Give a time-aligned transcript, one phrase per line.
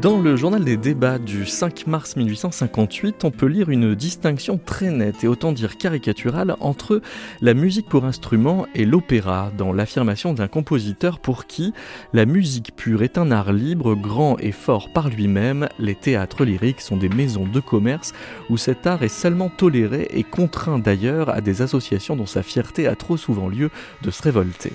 [0.00, 4.90] Dans le journal des débats du 5 mars 1858, on peut lire une distinction très
[4.90, 7.02] nette et autant dire caricaturale entre
[7.42, 11.74] la musique pour instrument et l'opéra, dans l'affirmation d'un compositeur pour qui
[12.14, 15.68] la musique pure est un art libre, grand et fort par lui-même.
[15.78, 18.14] Les théâtres lyriques sont des maisons de commerce
[18.48, 22.86] où cet art est seulement toléré et contraint d'ailleurs à des associations dont sa fierté
[22.86, 23.68] a trop souvent lieu
[24.00, 24.72] de se révolter.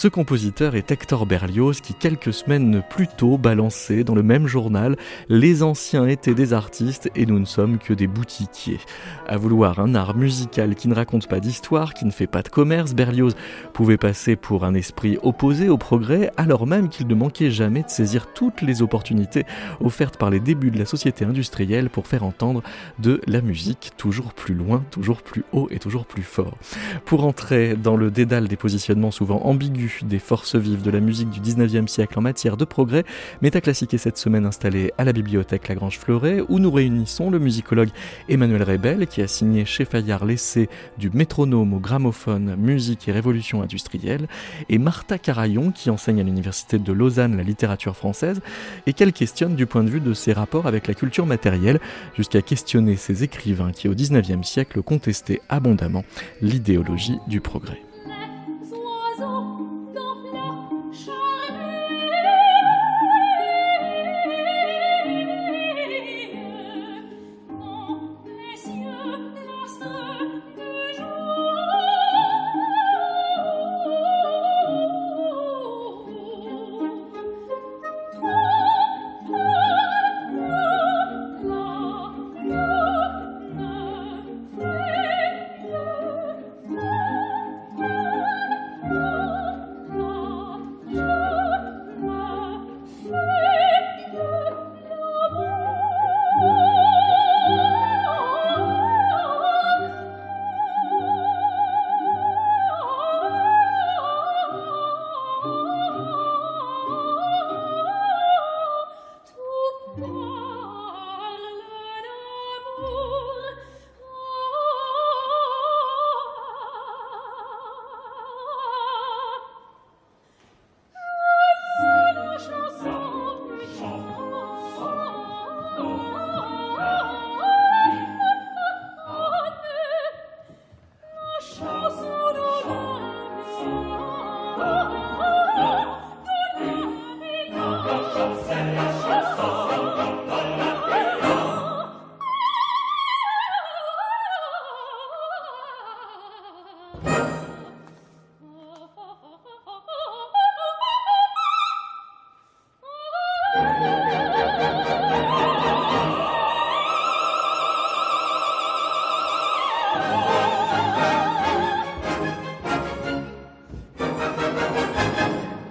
[0.00, 4.96] Ce compositeur est Hector Berlioz qui quelques semaines plus tôt balançait dans le même journal
[5.28, 8.80] Les anciens étaient des artistes et nous ne sommes que des boutiquiers.
[9.28, 12.48] À vouloir un art musical qui ne raconte pas d'histoire, qui ne fait pas de
[12.48, 13.34] commerce, Berlioz
[13.74, 17.90] pouvait passer pour un esprit opposé au progrès alors même qu'il ne manquait jamais de
[17.90, 19.44] saisir toutes les opportunités
[19.80, 22.62] offertes par les débuts de la société industrielle pour faire entendre
[23.00, 26.56] de la musique toujours plus loin, toujours plus haut et toujours plus fort.
[27.04, 31.30] Pour entrer dans le dédale des positionnements souvent ambigus des forces vives de la musique
[31.30, 33.04] du 19e siècle en matière de progrès,
[33.42, 37.90] Métaclassique est cette semaine installé à la bibliothèque Lagrange Fleuret où nous réunissons le musicologue
[38.28, 40.68] Emmanuel Rebel qui a signé chez Fayard l'essai
[40.98, 44.28] du métronome au gramophone, musique et révolution industrielle
[44.68, 48.40] et Martha Carayon qui enseigne à l'université de Lausanne la littérature française
[48.86, 51.80] et qu'elle questionne du point de vue de ses rapports avec la culture matérielle
[52.16, 56.04] jusqu'à questionner ces écrivains qui au 19e siècle contestaient abondamment
[56.40, 57.89] l'idéologie du progrès.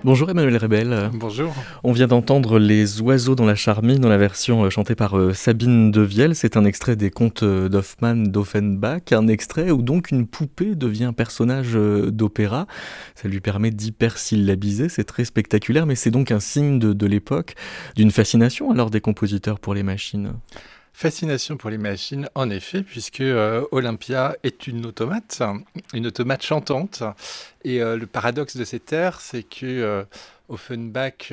[0.09, 1.12] Bonjour Emmanuel Rebel.
[1.14, 1.53] Bonjour.
[1.84, 5.36] On vient d'entendre Les oiseaux dans la charmille dans la version euh, chantée par euh,
[5.36, 6.36] Sabine Devielle.
[6.36, 11.14] C'est un extrait des contes euh, d'Hoffmann d'Offenbach, un extrait où donc une poupée devient
[11.16, 12.66] personnage d'opéra.
[13.14, 17.53] Ça lui permet d'hypersyllabiser, c'est très spectaculaire, mais c'est donc un signe de, de l'époque,
[17.96, 20.34] d'une fascination alors des compositeurs pour les machines.
[21.02, 25.42] Fascination pour les machines, en effet, puisque euh, Olympia est une automate,
[25.94, 27.04] une automate chantante.
[27.64, 30.04] Et euh, le paradoxe de cette ère, c'est que euh,
[30.50, 31.32] Offenbach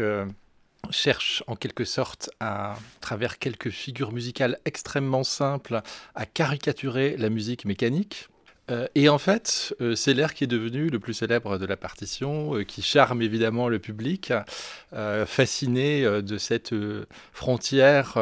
[0.91, 5.83] cherche en quelque sorte, à travers quelques figures musicales extrêmement simples,
[6.15, 8.29] à caricaturer la musique mécanique
[8.71, 11.77] euh, et en fait, euh, c'est l'air qui est devenu le plus célèbre de la
[11.77, 14.33] partition, euh, qui charme évidemment le public,
[15.27, 16.75] fasciné de cette
[17.33, 18.17] frontière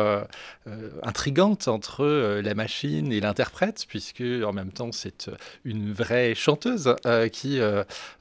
[1.02, 5.30] intrigante entre la machine et l'interprète, puisque en même temps c'est
[5.64, 6.96] une vraie chanteuse
[7.32, 7.60] qui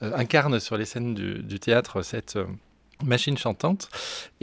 [0.02, 2.38] incarne sur les scènes du théâtre cette
[3.04, 3.90] machine chantante.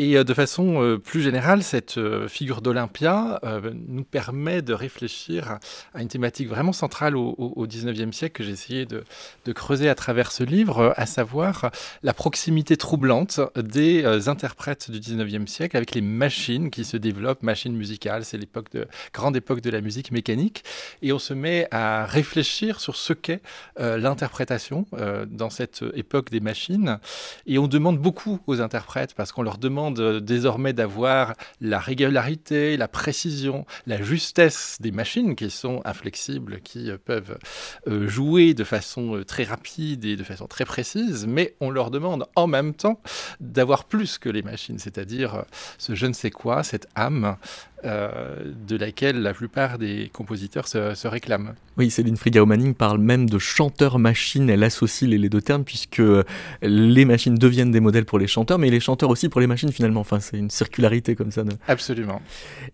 [0.00, 3.40] Et euh, de façon euh, plus générale, cette euh, figure d'Olympia
[3.88, 5.58] nous permet de réfléchir
[5.94, 9.04] à une thématique vraiment centrale au, 19e siècle que j'ai essayé de,
[9.52, 11.70] creuser à travers ce livre, à savoir
[12.02, 17.74] la proximité troublante des interprètes du 19e siècle avec les machines qui se développent, machines
[17.76, 20.64] musicales, c'est l'époque de grande époque de la musique mécanique,
[21.02, 23.42] et on se met à réfléchir sur ce qu'est
[23.78, 24.86] l'interprétation
[25.26, 26.98] dans cette époque des machines,
[27.46, 32.88] et on demande beaucoup aux interprètes parce qu'on leur demande désormais d'avoir la régularité, la
[32.88, 37.38] précision, la justesse des machines qui sont inflexibles, qui peuvent
[37.87, 42.47] jouer de façon très rapide et de façon très précise, mais on leur demande en
[42.47, 43.00] même temps
[43.41, 45.44] d'avoir plus que les machines, c'est-à-dire
[45.79, 47.35] ce je ne sais quoi, cette âme euh,
[47.84, 51.54] de laquelle la plupart des compositeurs se, réclament.
[51.76, 56.02] Oui, Céline Frigao-Manning parle même de chanteur-machine, elle associe les, deux termes puisque
[56.62, 59.72] les machines deviennent des modèles pour les chanteurs, mais les chanteurs aussi pour les machines
[59.72, 61.42] finalement, enfin c'est une circularité comme ça.
[61.68, 62.20] Absolument.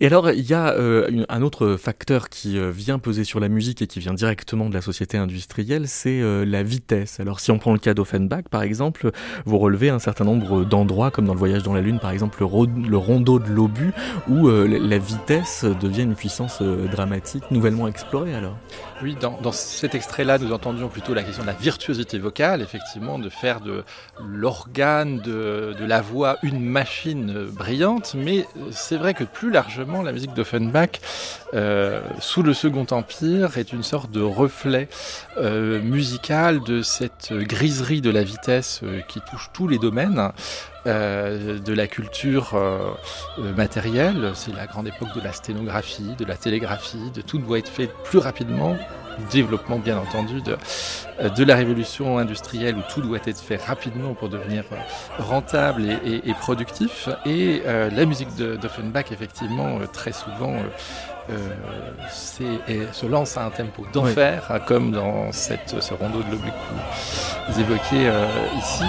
[0.01, 3.49] Et alors il y a euh, un autre facteur qui euh, vient peser sur la
[3.49, 7.21] musique et qui vient directement de la société industrielle, c'est la vitesse.
[7.21, 9.13] Alors si on prend le cas d'Offenbach par exemple,
[9.45, 12.41] vous relevez un certain nombre d'endroits comme dans le voyage dans la lune par exemple
[12.41, 13.93] le, le rondeau de l'obus
[14.29, 18.57] où la la vitesse devient une puissance euh, dramatique nouvellement explorée alors?
[19.03, 23.29] Oui, dans, cet extrait-là, nous entendions plutôt la question de la virtuosité vocale, effectivement, de
[23.29, 23.85] faire de
[24.27, 30.33] l'organe, de, la voix une machine brillante, mais c'est vrai que plus largement, la musique
[30.33, 31.01] d'Offenbach,
[31.53, 34.89] euh, sous le Second Empire, est une sorte de reflet
[35.37, 40.33] euh, musical de cette griserie de la vitesse euh, qui touche tous les domaines.
[40.87, 42.93] Euh, de la culture euh,
[43.39, 44.31] euh, matérielle.
[44.35, 47.91] C'est la grande époque de la sténographie, de la télégraphie, de tout doit être fait
[48.05, 48.77] plus rapidement.
[49.33, 50.57] Développement bien entendu de,
[51.29, 54.65] de la révolution industrielle où tout doit être fait rapidement pour devenir
[55.19, 57.09] rentable et, et, productif.
[57.25, 60.55] Et la musique d'Offenbach, effectivement, très souvent
[62.69, 66.37] et se lance à un tempo d'enfer, comme dans cette, ce rondeau de
[67.49, 68.11] vous évoquez
[68.59, 68.85] ici.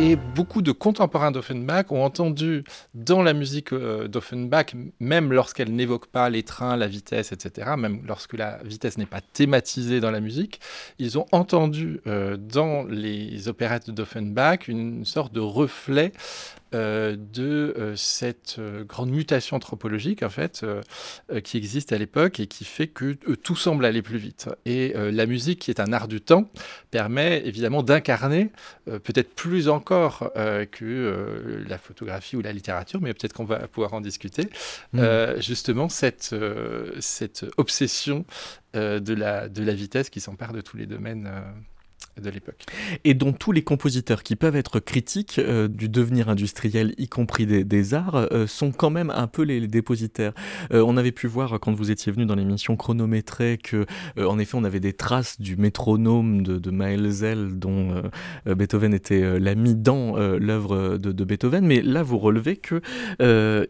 [0.00, 2.62] Et beaucoup de contemporains d'Offenbach ont entendu
[2.94, 4.66] dans la musique euh, d'Offenbach,
[5.00, 9.20] même lorsqu'elle n'évoque pas les trains, la vitesse, etc., même lorsque la vitesse n'est pas
[9.20, 10.60] thématisée dans la musique,
[11.00, 16.12] ils ont entendu euh, dans les opérettes d'Offenbach une sorte de reflet
[16.74, 20.66] euh, de euh, cette euh, grande mutation anthropologique en fait
[21.42, 24.48] qui existe à l'époque et qui fait que tout semble aller plus vite.
[24.66, 26.50] Et la musique, qui est un art du temps,
[26.90, 28.50] permet évidemment d'incarner
[28.86, 30.32] peut-être plus encore
[30.72, 34.48] que la photographie ou la littérature, mais peut-être qu'on va pouvoir en discuter.
[34.92, 35.02] Mmh.
[35.38, 36.34] justement cette
[37.00, 38.24] cette obsession
[38.74, 41.30] de la de la vitesse qui s'empare de tous les domaines
[42.20, 42.64] de l'époque.
[43.04, 47.46] Et dont tous les compositeurs qui peuvent être critiques euh, du devenir industriel, y compris
[47.46, 50.32] des, arts, euh, sont quand même un peu les, dépositaires.
[50.72, 53.86] Euh, on avait pu voir quand vous étiez venu dans l'émission chronométrée que,
[54.18, 58.02] en effet, on avait des traces du métronome de, de Maelzel dont
[58.46, 62.80] Beethoven était l'ami dans l'œuvre de, Beethoven, mais là vous relevez que,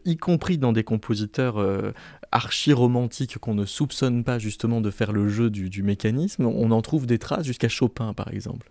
[0.05, 1.59] y compris dans des compositeurs
[2.31, 7.07] archi-romantiques qu'on ne soupçonne pas justement de faire le jeu du mécanisme, on en trouve
[7.07, 8.67] des traces jusqu'à Chopin par exemple exemple.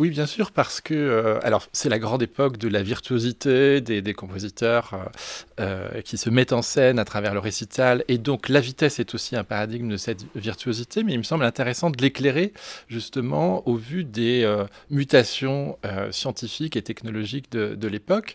[0.00, 4.14] Oui, bien sûr, parce que euh, alors c'est la grande époque de la virtuosité des,
[4.14, 8.60] compositeurs euh, euh, qui se mettent en scène à travers le récital, et donc la
[8.60, 11.02] vitesse est aussi un paradigme de cette virtuosité.
[11.02, 12.52] Mais il me semble intéressant de l'éclairer
[12.88, 14.50] justement au vu des
[14.90, 15.76] mutations
[16.10, 18.34] scientifiques et technologiques de, l'époque,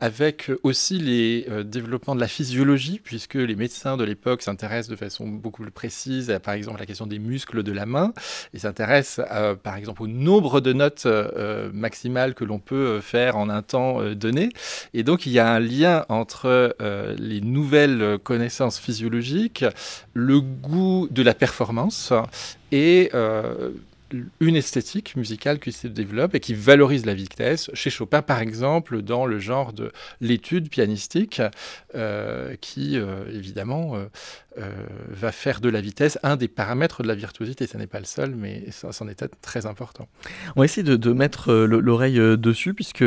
[0.00, 5.26] avec aussi les développements de la physiologie, puisque les médecins de l'époque s'intéressent de façon
[5.26, 8.12] beaucoup plus précise, à, par exemple, la question des muscles de la main,
[8.52, 9.24] et s'intéressent
[9.62, 13.48] par exemple au nombre de notes euh, euh, maximale que l'on peut euh, faire en
[13.48, 14.50] un temps donné.
[14.94, 16.74] Et donc il y a un lien entre
[17.18, 19.64] les nouvelles connaissances physiologiques,
[20.14, 22.12] le goût de la performance
[22.72, 23.10] et
[24.40, 27.70] une esthétique musicale qui se développe et qui valorise la vitesse.
[27.74, 31.42] Chez Chopin, par exemple, dans le genre de l'étude pianistique,
[32.60, 32.96] qui
[33.32, 33.96] évidemment
[35.10, 37.66] va faire de la vitesse un des paramètres de la virtuosité.
[37.66, 40.08] Ce n'est pas le seul, mais c'en est très important.
[40.54, 43.04] On va essayer de, mettre euh, l'oreille euh, dessus, puisque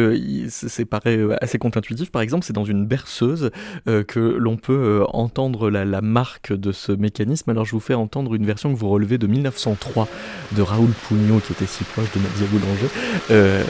[0.49, 2.11] c'est paraît assez contre-intuitif.
[2.11, 3.51] Par exemple, c'est dans une berceuse
[3.85, 7.49] que l'on peut entendre la, marque de ce mécanisme.
[7.49, 10.07] Alors, je vous fais entendre une version que vous relevez de 1903
[10.53, 13.65] de Raoul Pugno, qui était si proche de Nadia Boulanger.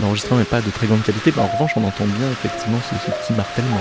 [0.00, 3.10] L'enregistrement n'est pas de très grande qualité, mais en revanche, on entend bien effectivement ce
[3.10, 3.80] petit martèlement.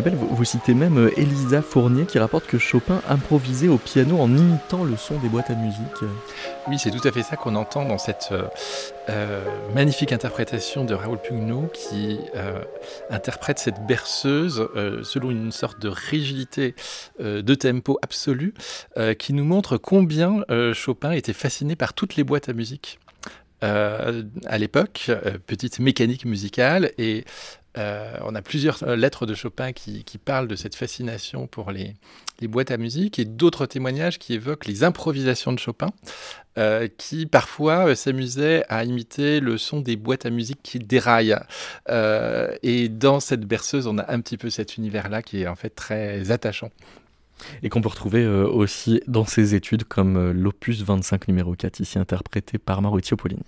[0.00, 4.84] Vous, citez même euh, Elisa Fournier qui rapporte que Chopin improvisait au piano en imitant
[4.84, 5.80] le son des boîtes à musique.
[6.68, 8.44] Oui, c'est tout à fait ça qu'on entend dans cette euh,
[9.08, 12.20] euh, magnifique interprétation de Raoul Pugno qui
[13.10, 14.68] interprète cette berceuse
[15.02, 16.74] selon une sorte de rigidité
[17.18, 18.54] de tempo absolu
[19.18, 22.98] qui nous montre combien Chopin était fasciné par toutes les boîtes à musique.
[23.62, 25.10] à l'époque,
[25.46, 27.24] petite mécanique musicale, et
[27.76, 31.94] euh, on a plusieurs euh, lettres de Chopin qui, parlent de cette fascination pour les,
[32.42, 35.90] boîtes à musique et d'autres témoignages qui évoquent les improvisations de Chopin,
[36.56, 41.36] euh, qui parfois s'amusaient à imiter le son des boîtes à musique qui déraillent.
[41.88, 45.70] et dans cette berceuse, on a un petit peu cet univers-là qui est en fait
[45.70, 46.70] très attachant.
[47.62, 52.58] Et qu'on peut retrouver aussi dans ses études comme l'opus 25 numéro 4, ici interprété
[52.58, 53.44] par Maurizio Polini.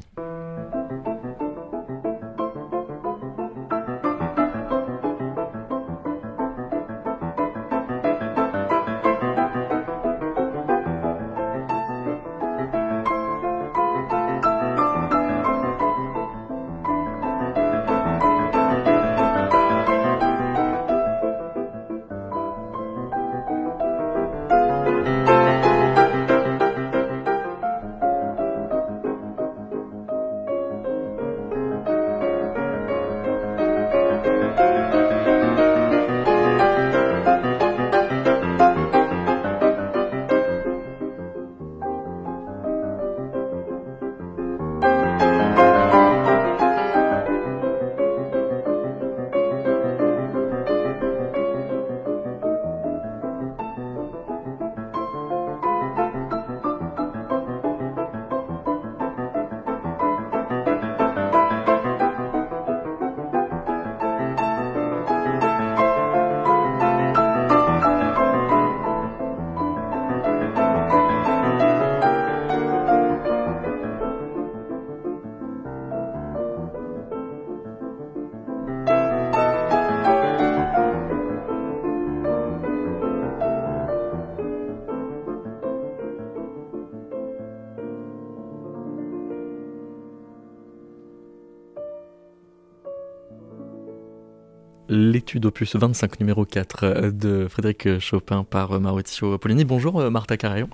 [95.40, 99.64] L'étude opus 25 numéro 4 euh, de Frédéric Chopin par euh, Maurizio Pollini.
[99.64, 100.68] Bonjour euh, Martha Carayon.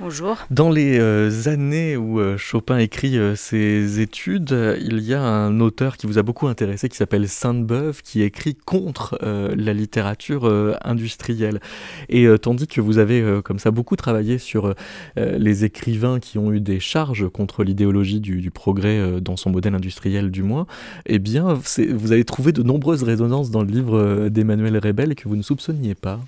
[0.00, 0.36] Bonjour.
[0.50, 6.18] Dans les années où Chopin écrit ses études, il y a un auteur qui vous
[6.18, 10.48] a beaucoup intéressé qui s'appelle Sainte-Beuve qui écrit contre la littérature
[10.84, 11.58] industrielle.
[12.08, 14.72] Et tandis que vous avez comme ça beaucoup travaillé sur
[15.16, 19.74] les écrivains qui ont eu des charges contre l'idéologie du, du, progrès dans son modèle
[19.74, 20.66] industriel du moins,
[21.06, 21.58] eh bien
[21.90, 25.96] vous avez trouvé de nombreuses résonances dans le livre d'Emmanuel Rebel que vous ne soupçonniez
[25.96, 26.20] pas.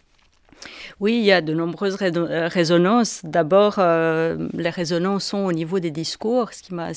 [1.01, 3.23] Oui, il y a de nombreuses euh, résonances.
[3.25, 6.53] D'abord, euh, les résonances sont au niveau des discours.
[6.53, 6.93] Ce qui m'a,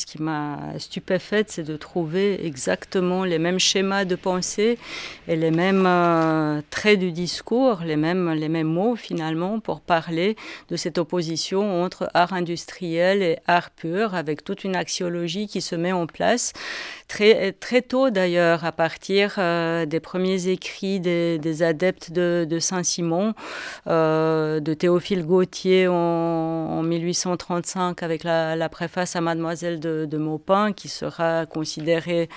[0.74, 4.78] ce stupéfaite, c'est de trouver exactement les mêmes schémas de pensée
[5.30, 10.36] et les mêmes euh, traits du discours, les mêmes mots finalement pour parler
[10.68, 15.78] de cette opposition entre art industriel et art pur, avec toute une axiologie qui se
[15.78, 16.52] met en place
[17.14, 23.36] très, très tôt d'ailleurs, à partir des premiers écrits des, adeptes de, de Saint-Simon.
[23.88, 31.46] Euh, de Théophile Gautier en, 1835 avec la, préface à Mademoiselle de, Maupin, qui sera
[31.46, 32.30] considérée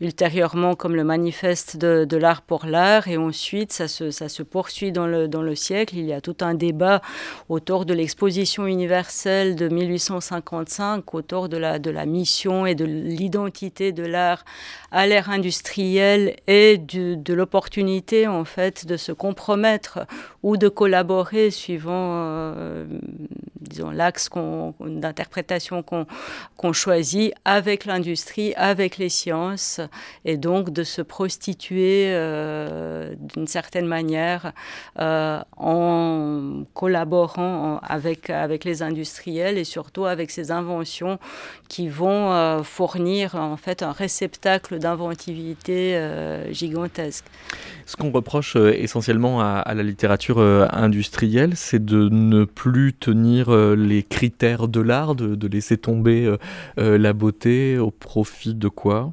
[0.00, 3.08] ultérieurement comme le manifeste de, l'art pour l'art.
[3.08, 5.96] Et ensuite, ça se, ça se poursuit dans le, dans le siècle.
[5.96, 7.02] Il y a tout un débat
[7.48, 13.90] autour de l'exposition universelle de 1855, autour de la, de la mission et de l'identité
[13.92, 14.44] de l'art valeurs
[14.92, 20.00] à l'ère industrielle et de l'opportunité en fait de se compromettre
[20.42, 22.86] ou de collaborer suivant, euh,
[23.60, 24.30] disons, l'axe
[24.80, 29.80] d'interprétation qu'on choisit avec l'industrie, avec les sciences,
[30.24, 34.52] et donc de se prostituer euh, d'une certaine manière
[34.98, 41.18] euh, en collaborant avec, avec les industriels et surtout avec ces inventions
[41.68, 46.00] qui vont fournir en fait un réceptacle d'inventivité
[46.50, 47.24] gigantesque.
[47.86, 54.02] Ce qu'on reproche essentiellement à, la littérature industrielle, c'est de ne plus tenir euh, les
[54.02, 56.36] critères de l'art, de, laisser tomber euh,
[56.78, 59.12] euh, la beauté au profit de quoi?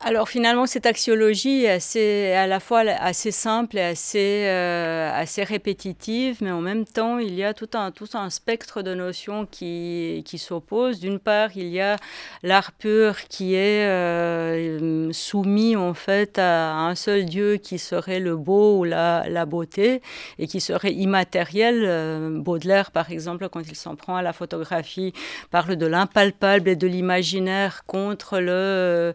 [0.00, 5.42] Alors finalement, cette axiologie est assez, à la fois assez simple et assez, euh, assez
[5.42, 9.46] répétitive, mais en même temps, il y a tout un, tout un spectre de notions
[9.46, 11.00] qui, qui s'opposent.
[11.00, 11.96] D'une part, il y a
[12.42, 18.36] l'art pur qui est euh, soumis en fait à un seul Dieu qui serait le
[18.36, 20.02] beau ou la, la beauté
[20.38, 21.82] et qui serait immatériel.
[21.86, 25.14] Euh, Baudelaire, par exemple, quand il s'en prend à la photographie,
[25.50, 29.14] parle de l'impalpable et de l'imaginaire contre le...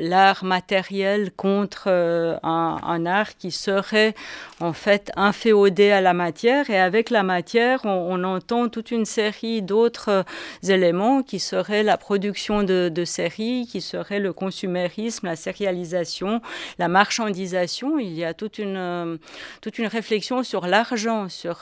[0.00, 4.14] l'art matériel contre euh, un, art qui serait
[4.60, 6.70] en fait inféodé à la matière.
[6.70, 10.22] Et avec la matière, on, entend toute une série d'autres euh,
[10.68, 16.40] éléments qui seraient la production de, séries, qui serait le consumérisme, la sérialisation,
[16.78, 17.98] la marchandisation.
[17.98, 19.18] Il y a toute une,
[19.60, 21.60] toute une réflexion sur l'argent, sur,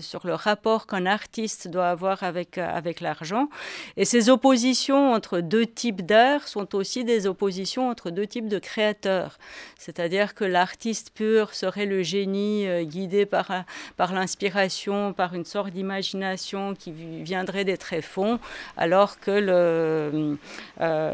[0.00, 3.48] sur le rapport qu'un artiste doit avoir avec, avec l'argent.
[3.96, 8.48] Et ces oppositions entre deux types d'art sont aussi des oppositions opposition entre deux types
[8.48, 9.38] de créateurs.
[9.78, 13.64] C'est-à-dire que l'artiste pur serait le génie euh, guidé par,
[13.96, 18.38] par l'inspiration, par une sorte d'imagination qui viendrait des tréfonds,
[18.76, 20.36] alors que euh,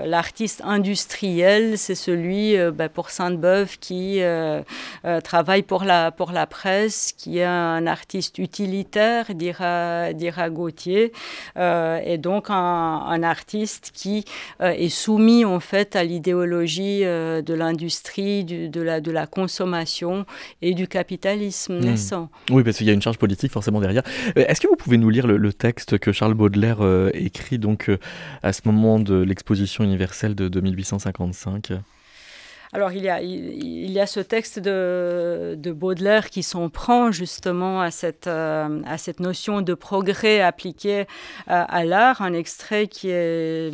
[0.05, 4.21] l'artiste industriel, c'est celui euh, bah, pour Sainte-Beuve qui
[5.23, 11.13] travaille pour la, pour la presse, qui est un artiste utilitaire, dira, dira Gauthier,
[11.57, 14.25] et donc un, un artiste qui
[14.61, 20.27] est soumis en fait à l'idée idéologie euh, de l'industrie, de la, de la consommation
[20.63, 21.85] et du capitalisme hmm.
[21.85, 22.31] naissant.
[22.51, 24.03] Oui, parce qu'il y a une charge politique forcément derrière.
[24.37, 27.91] Euh, est-ce que vous pouvez nous lire le, texte que Charles Baudelaire euh, écrit donc
[28.43, 31.73] à ce moment de l'exposition universelle de, de 1855
[32.77, 37.11] alors il y a, il, y a ce texte de, de Baudelaire qui s'en prend
[37.11, 41.07] justement à cette, euh, à cette notion de progrès appliqué
[41.47, 43.73] à, à l'art, un extrait qui est,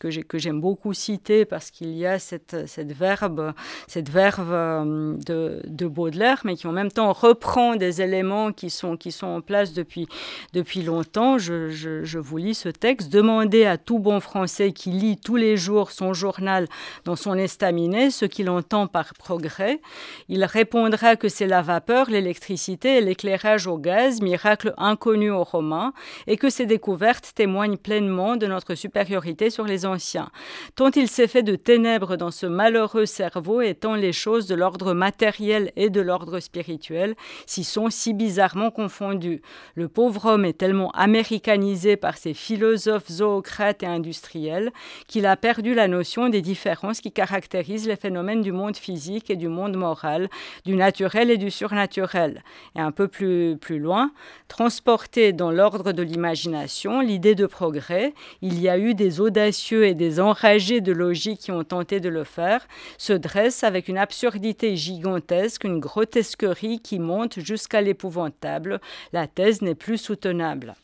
[0.00, 3.52] que j'aime beaucoup citer parce qu'il y a cette, cette verbe,
[3.86, 8.70] cette verve euh, de, de, Baudelaire, mais qui en même temps reprend des éléments qui
[8.70, 10.08] sont, qui sont en place depuis,
[10.52, 11.38] depuis longtemps.
[11.38, 13.08] Je, je, je vous lis ce texte.
[13.08, 16.66] Demandez à tout bon Français qui lit tous les jours son journal
[17.04, 19.80] dans son estaminet ce qu'il entend par progrès,
[20.28, 25.92] il répondra que c'est la vapeur, l'électricité et l'éclairage au gaz, miracle inconnu aux Romains,
[26.26, 30.30] et que ces découvertes témoignent pleinement de notre supériorité sur les anciens.
[30.74, 34.54] Tant il s'est fait de ténèbres dans ce malheureux cerveau, et tant les choses de
[34.54, 37.14] l'ordre matériel et de l'ordre spirituel
[37.46, 39.42] s'y sont si bizarrement confondues.
[39.74, 44.72] Le pauvre homme est tellement américanisé par ses philosophes zoocrates et industriels
[45.06, 48.11] qu'il a perdu la notion des différences qui caractérisent les phénomènes
[48.42, 50.28] du monde physique et du monde moral,
[50.64, 52.42] du naturel et du surnaturel.
[52.76, 54.12] Et un peu plus, plus loin,
[54.48, 59.94] transporté dans l'ordre de l'imagination, l'idée de progrès, il y a eu des audacieux et
[59.94, 62.66] des enragés de logique qui ont tenté de le faire,
[62.98, 68.80] se dresse avec une absurdité gigantesque, une grotesquerie qui monte jusqu'à l'épouvantable.
[69.12, 70.74] La thèse n'est plus soutenable.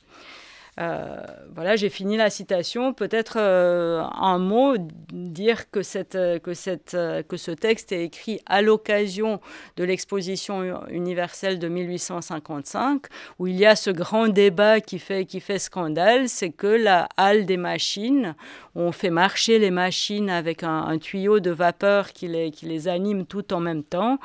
[0.78, 1.16] Euh,
[1.54, 2.92] voilà, j'ai fini la citation.
[2.92, 4.76] Peut-être euh, un mot,
[5.12, 6.96] dire que, cette, que, cette,
[7.28, 9.40] que ce texte est écrit à l'occasion
[9.76, 13.06] de l'exposition universelle de 1855,
[13.38, 17.08] où il y a ce grand débat qui fait, qui fait scandale, c'est que la
[17.16, 18.34] halle des machines,
[18.74, 22.88] on fait marcher les machines avec un, un tuyau de vapeur qui les, qui les
[22.88, 24.18] anime tout en même temps,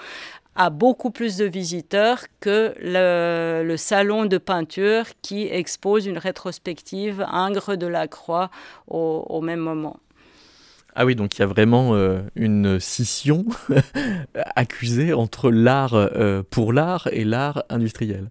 [0.56, 7.76] a beaucoup plus de visiteurs que le, salon de peinture qui expose une rétrospective Ingres
[7.76, 8.50] de la Croix
[8.88, 9.98] au, même moment.
[10.96, 13.46] Ah oui, donc il y a vraiment euh, une scission
[14.56, 18.30] accusée entre l'art euh, pour l'art et l'art industriel.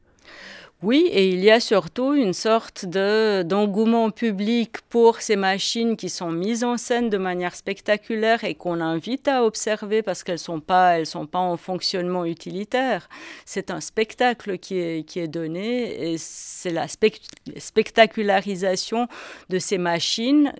[0.83, 6.09] Oui, et il y a surtout une sorte de, d'engouement public pour ces machines qui
[6.09, 10.39] sont mises en scène de manière spectaculaire et qu'on invite à observer parce qu'elles ne
[10.39, 13.09] sont, pas, elles sont pas en fonctionnement utilitaire.
[13.47, 19.07] C'est un spectacle qui est, qui est donné et c'est la spectacularisation
[19.51, 20.53] de ces machines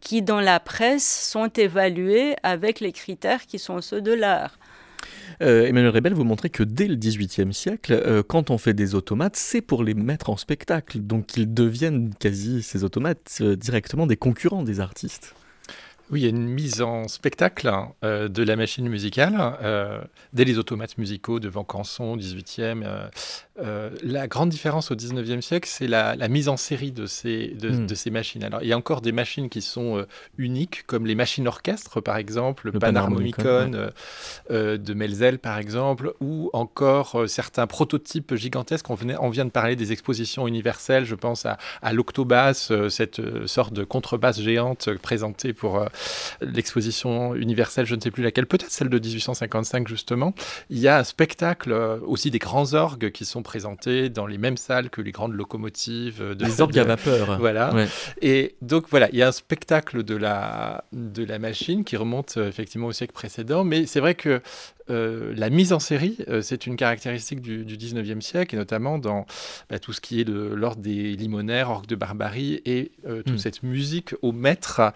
[0.00, 4.58] qui, dans la presse, sont évaluées avec les critères qui sont ceux de l'art.
[5.42, 8.94] Euh, Emmanuel Rebel, vous montrez que dès le XVIIIe siècle, euh, quand on fait des
[8.94, 11.00] automates, c'est pour les mettre en spectacle.
[11.00, 15.34] Donc ils deviennent quasi, ces automates, euh, directement des concurrents des artistes.
[16.10, 17.70] Oui, il y a une mise en spectacle
[18.02, 20.00] euh, de la machine musicale euh,
[20.32, 22.82] dès les automates musicaux de Vancanson, 18e.
[23.62, 27.86] Euh, la grande différence au 19e siècle, c'est la, mise en série de ces, hmm.
[27.86, 28.42] de, ces machines.
[28.42, 30.04] Alors, il y a encore des machines qui sont
[30.36, 33.92] uniques, comme les machines orchestres, par exemple, le, Panharmonicon
[34.50, 38.88] de Melzel, par exemple, ou encore certains prototypes gigantesques.
[38.90, 43.46] On, venait, on vient de parler des expositions universelles, je pense à, à l'octobasse, cette
[43.46, 45.84] sorte de contrebasse géante présentée pour
[46.40, 50.34] l'exposition universelle, je ne sais plus laquelle, peut-être celle de 1855 justement,
[50.68, 51.72] il y a un spectacle
[52.06, 56.22] aussi des grands orgues qui sont présentés dans les mêmes salles que les grandes locomotives.
[56.34, 57.38] De, les orgues à vapeur.
[57.38, 57.72] Voilà.
[58.20, 62.36] Et donc voilà, il y a un spectacle de la, de la machine qui remonte
[62.36, 64.40] effectivement au siècle précédent, mais c'est vrai que
[64.90, 68.98] euh, la mise en série, euh, c'est une caractéristique du, du, 19e siècle, et notamment
[68.98, 69.26] dans
[69.68, 73.34] bah, tout ce qui est de l'ordre des limonaires, orques de barbarie, et euh, toute
[73.34, 73.38] hmm.
[73.38, 74.92] cette musique au maître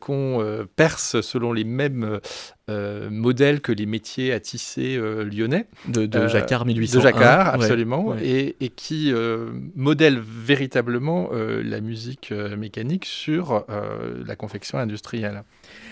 [0.00, 2.20] qu'on perce selon les mêmes
[2.68, 5.66] modèles que les métiers à tisser lyonnais.
[5.86, 6.98] De, Jacquard 1801.
[6.98, 9.12] De Jacquard, absolument, Et, et, qui
[9.74, 13.64] modèle véritablement la musique mécanique sur
[14.26, 15.44] la confection industrielle.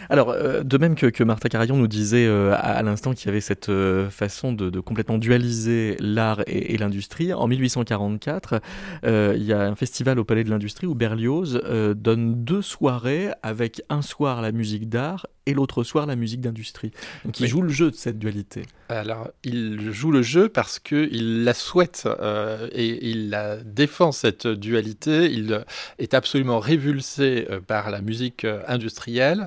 [0.09, 3.41] Alors, euh, de même que, Martha Carayon nous disait euh, à, l'instant qu'il y avait
[3.41, 8.61] cette euh, façon de, complètement dualiser l'art et, l'industrie, en 1844,
[9.05, 11.61] il y a un festival au Palais de l'Industrie où Berlioz
[11.97, 16.91] donne deux soirées avec un soir la musique d'art et l'autre soir la musique d'industrie.
[17.25, 18.63] Donc il joue le jeu de cette dualité.
[18.89, 22.09] Alors il joue le jeu parce qu'il la souhaite
[22.73, 25.31] et il la défend cette dualité.
[25.31, 25.65] Il
[25.99, 29.47] est absolument révulsé par la musique industrielle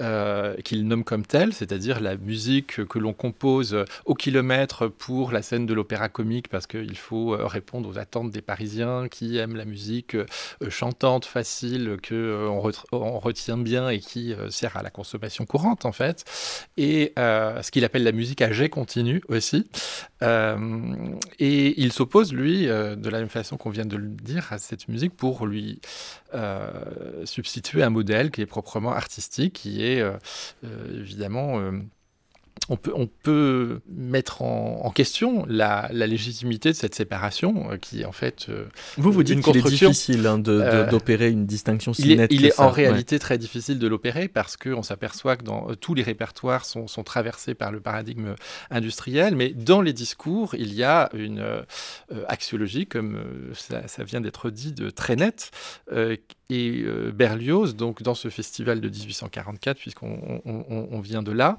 [0.00, 5.40] euh, qu'il nomme comme telle, c'est-à-dire la musique que l'on compose au kilomètre pour la
[5.40, 9.54] scène de l'opéra comique, parce qu'il faut euh, répondre aux attentes des Parisiens qui aiment
[9.54, 10.26] la musique euh,
[10.68, 12.48] chantante, facile, que
[12.90, 16.24] on, retient bien et qui sert à la consommation courante en fait,
[16.76, 19.68] et ce qu'il appelle la musique à jet continu aussi.
[20.22, 24.88] et il s'oppose, lui, de la même façon qu'on vient de le dire, à cette
[24.88, 25.80] musique pour lui
[27.24, 30.16] substituer un modèle qui est proprement artistique, qui est euh,
[30.64, 31.72] euh, évidemment euh,
[32.68, 38.48] on peut, on peut mettre en, question la, légitimité de cette séparation qui en fait
[38.96, 42.46] vous vous dites qu'il est difficile hein, d'opérer une distinction si il nette est, il
[42.46, 46.64] est en réalité très difficile de l'opérer parce qu'on s'aperçoit que dans tous les répertoires
[46.64, 48.34] sont, sont, traversés par le paradigme
[48.70, 51.44] industriel mais dans les discours il y a une
[52.28, 53.20] axiologie comme
[53.52, 55.50] ça, ça, vient d'être dit de très nette
[56.50, 61.56] et euh, Berlioz, donc dans ce festival de 1844, puisqu'on vient de là,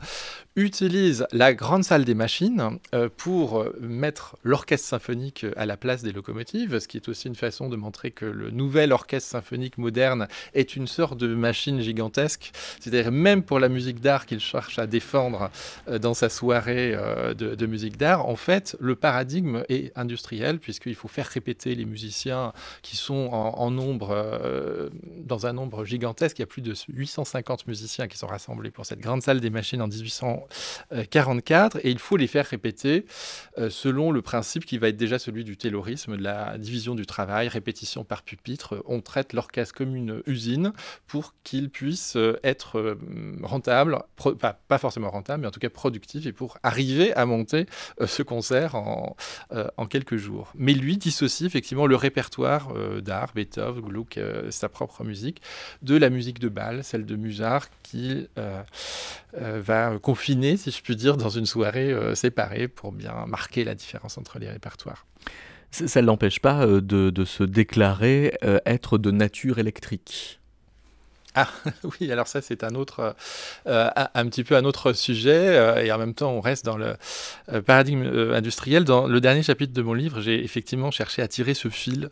[0.55, 0.84] utilise
[1.31, 6.11] la grande salle des machines euh, pour euh, mettre l'orchestre symphonique à la place des
[6.11, 10.27] locomotives, ce qui est aussi une façon de montrer que le nouvel orchestre symphonique moderne
[10.53, 12.51] est une sorte de machine gigantesque.
[12.79, 15.49] C'est-à-dire même pour la musique d'art qu'il cherche à défendre
[15.87, 16.95] dans sa soirée
[17.37, 22.53] de, musique d'art, en fait, le paradigme est industriel, puisqu'il faut faire répéter les musiciens
[22.81, 26.39] qui sont en, nombre euh, dans un nombre gigantesque.
[26.39, 29.49] Il y a plus de 850 musiciens qui sont rassemblés pour cette grande salle des
[29.49, 29.87] machines en
[30.91, 33.05] 1844 et il faut les faire répéter
[33.57, 37.05] euh, selon le principe qui va être déjà celui du taylorisme, de la division du
[37.05, 38.83] travail, répétition par pupitre.
[38.85, 40.73] On traite l'orchestre comme une usine
[41.07, 42.97] pour qu'il puisse euh, être
[43.43, 43.99] rentable,
[44.39, 47.65] pas, forcément rentable, mais en tout cas productif et pour arriver à monter
[48.05, 49.15] ce concert en,
[49.77, 50.51] en, quelques jours.
[50.55, 55.41] Mais lui dissocie effectivement le répertoire d'art, Beethoven, Gluck, sa propre musique,
[55.81, 58.61] de la musique de bal, celle de Musard, qui euh,
[59.37, 63.63] euh, va confiner, si je puis dire, dans une soirée euh, séparée pour bien marquer
[63.63, 65.05] la différence entre les répertoires.
[65.71, 70.39] Ça ne l'empêche pas de, se déclarer être de nature électrique.
[71.35, 71.49] Ah
[71.99, 73.13] oui, alors ça c'est un autre,
[73.67, 76.77] euh, un, petit peu un autre sujet, euh, et en même temps on reste dans
[76.77, 76.95] le
[77.51, 78.85] euh, paradigme industriel.
[78.85, 82.09] Dans le dernier chapitre de mon livre, j'ai effectivement cherché à tirer ce fil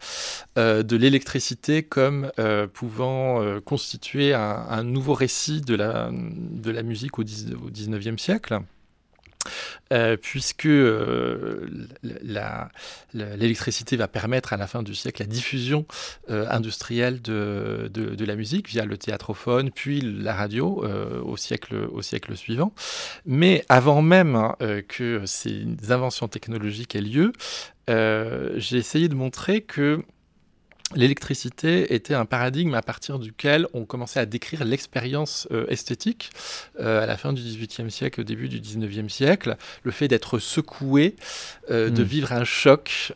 [0.58, 2.32] de l'électricité comme
[2.74, 6.12] pouvant constituer un, nouveau récit de la,
[6.84, 8.60] musique au, 19, au 19e siècle.
[9.92, 11.68] Euh, puisque euh,
[13.14, 15.86] l'électricité va permettre à la fin du siècle la diffusion
[16.30, 20.84] euh, industrielle de, la musique via le théâtrophone, puis la radio
[21.24, 22.74] au, siècle, au siècle suivant.
[23.26, 24.56] Mais avant même hein,
[24.88, 27.34] que ces inventions technologiques aient lieu,
[27.88, 30.04] j'ai essayé de montrer que
[30.96, 36.30] L'électricité était un paradigme à partir duquel on commençait à décrire l'expérience euh, esthétique
[36.80, 40.38] euh, à la fin du XVIIIe siècle, au début du XIXe siècle, le fait d'être
[40.38, 41.16] secoué,
[41.72, 42.06] euh, de hmm.
[42.06, 43.14] vivre un choc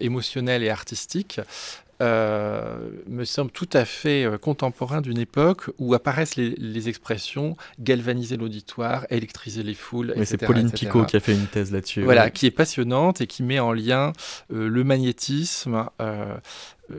[0.00, 1.40] émotionnel et artistique
[2.00, 9.06] me semble tout à fait euh, contemporain d'une époque où apparaissent les, expressions galvaniser l'auditoire,
[9.10, 12.02] électriser les foules, C'est Pauline Picot qui a fait une thèse là-dessus.
[12.02, 14.12] Voilà, qui est passionnante et qui met en lien
[14.52, 15.84] euh, le magnétisme,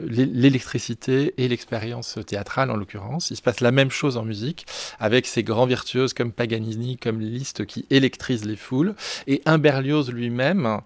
[0.07, 3.31] l'électricité et l'expérience théâtrale en l'occurrence.
[3.31, 4.65] Il se passe la même chose en musique
[4.99, 8.95] avec ces grands virtuoses comme Paganini, comme Liszt qui électrisent les foules
[9.27, 9.57] et un
[10.09, 10.81] lui-même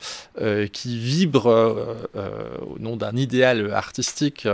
[0.72, 1.96] qui vibre
[2.68, 4.48] au nom d'un idéal artistique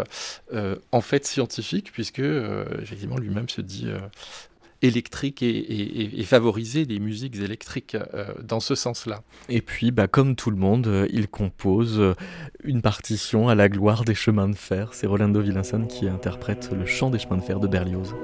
[0.92, 3.88] en fait scientifique puisque effectivement lui-même se dit
[4.82, 9.22] électrique et, favoriser les musiques électriques euh, dans ce sens-là.
[9.50, 12.14] Et puis, bah, comme tout le monde, euh, il compose euh,
[12.64, 14.94] une partition à la gloire des chemins de fer.
[14.94, 18.16] C'est Rolando Villinson qui interprète le chant des chemins de fer de Berlioz.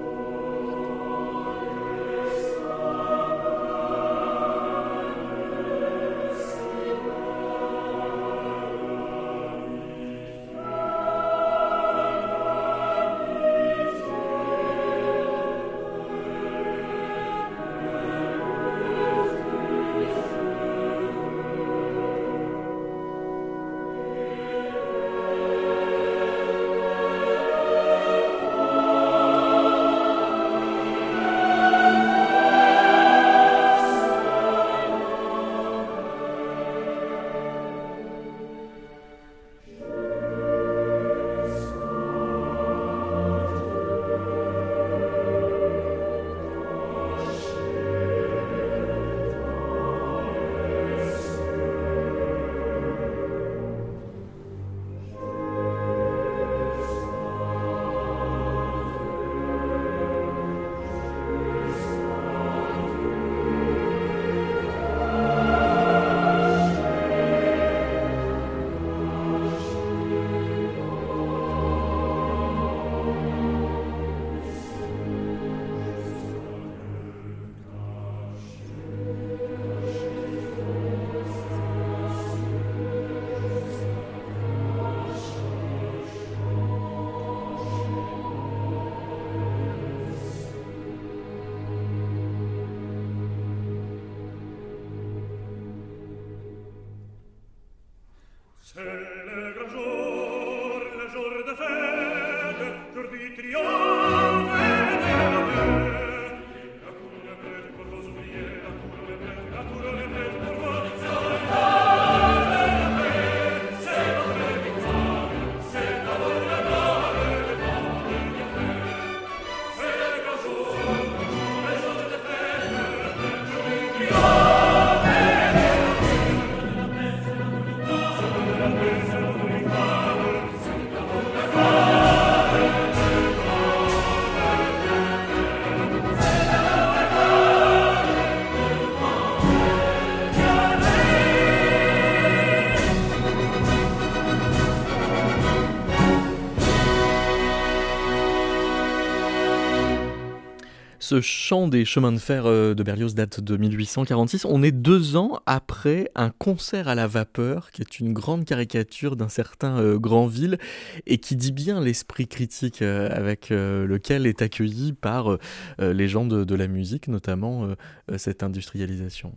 [151.07, 154.43] Ce chant des chemins de fer euh, de Berlioz date de 1846.
[154.43, 159.15] On est deux ans après un concert à la vapeur, qui est une grande caricature
[159.15, 160.57] d'un certain euh, Granville
[161.05, 165.37] et qui dit bien l'esprit critique euh, avec lequel est accueilli par
[165.79, 167.69] les gens de, la musique, notamment
[168.17, 169.33] cette industrialisation.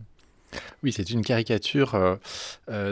[0.83, 2.19] Oui, c'est une caricature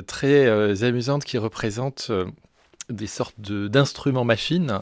[0.07, 2.11] très amusante qui représente
[2.89, 4.79] des sortes d'instruments machines,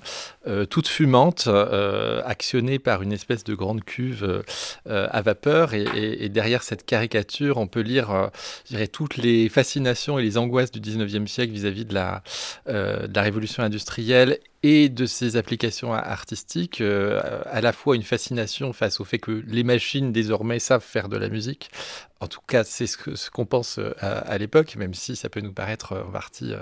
[0.48, 4.44] euh, toutes fumantes, euh, actionnées par une espèce de grande cuve
[4.88, 5.74] euh, à vapeur.
[5.74, 8.30] Et, derrière cette caricature, on peut lire,
[8.70, 12.22] je toutes les fascinations et les angoisses du 19e siècle vis-à-vis de, la,
[12.68, 19.06] de révolution industrielle et de ses applications artistiques, à la fois une fascination face au
[19.06, 21.72] fait que les machines désormais savent faire de la musique.
[22.20, 25.42] En tout cas, c'est ce qu'on ce qu'on pense à, l'époque, même si ça peut
[25.42, 26.54] nous paraître en partie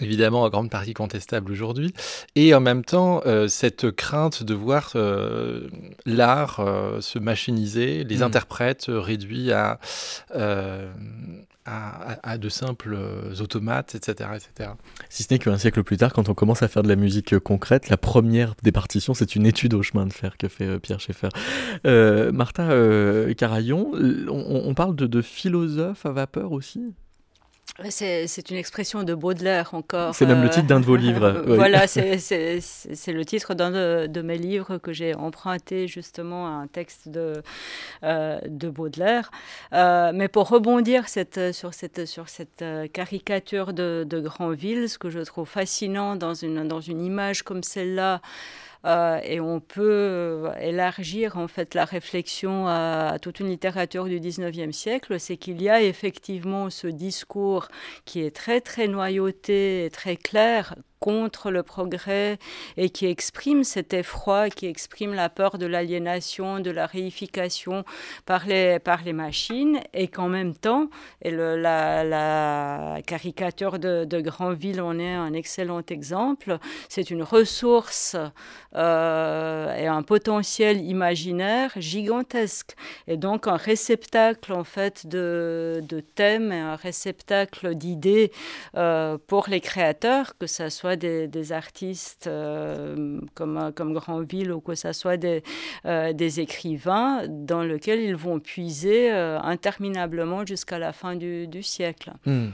[0.00, 1.92] évidemment en grande partie contestable aujourd'hui,
[2.34, 5.68] et en même temps euh, cette crainte de voir euh,
[6.04, 8.22] l'art euh, se machiniser, les hmm.
[8.22, 9.78] interprètes réduits à,
[11.64, 12.96] à, de simples
[13.40, 14.70] automates, etc., etc.
[15.08, 17.38] Si ce n'est qu'un siècle plus tard, quand on commence à faire de la musique
[17.38, 21.00] concrète, la première des partitions, c'est une étude au chemin de fer que fait Pierre
[21.00, 21.28] Schaeffer.
[22.32, 22.68] Martha
[23.36, 23.90] Carayon,
[24.28, 26.94] on, parle de, de philosophe à vapeur aussi?
[27.90, 30.14] C'est une expression de Baudelaire encore.
[30.14, 31.44] C'est même le titre d'un de vos livres.
[31.46, 32.60] Voilà, c'est
[33.08, 37.42] le titre d'un de, mes livres que j'ai emprunté justement à un texte de,
[38.02, 39.30] euh, de Baudelaire.
[39.72, 44.98] Euh, mais pour rebondir cette, sur cette, sur cette euh, caricature de, de Granville, ce
[44.98, 48.20] que je trouve fascinant dans une, dans une image comme celle-là,
[48.86, 55.18] et on peut élargir en fait la réflexion à, toute une littérature du 19e siècle,
[55.18, 57.68] c'est qu'il y a effectivement ce discours
[58.04, 60.74] qui est très très noyauté et très clair
[61.06, 62.36] contre le progrès
[62.76, 67.84] et qui exprime cet effroi, qui exprime la peur de l'aliénation, de la réification
[68.24, 68.80] par les,
[69.12, 70.88] machines, et qu'en même temps,
[71.22, 78.16] et la, la, caricature de, de Granville en est un excellent exemple, c'est une ressource
[78.74, 82.74] euh, et un potentiel imaginaire gigantesque,
[83.06, 85.84] et donc un réceptacle en fait de,
[86.16, 88.32] thèmes et un réceptacle d'idées
[88.76, 94.74] euh, pour les créateurs, que ce soit des, artistes euh, comme, comme Granville ou que
[94.74, 95.42] ce soit des,
[95.84, 102.12] euh, des écrivains dans lesquels ils vont puiser euh, interminablement jusqu'à la fin du, siècle.
[102.24, 102.48] Hmm.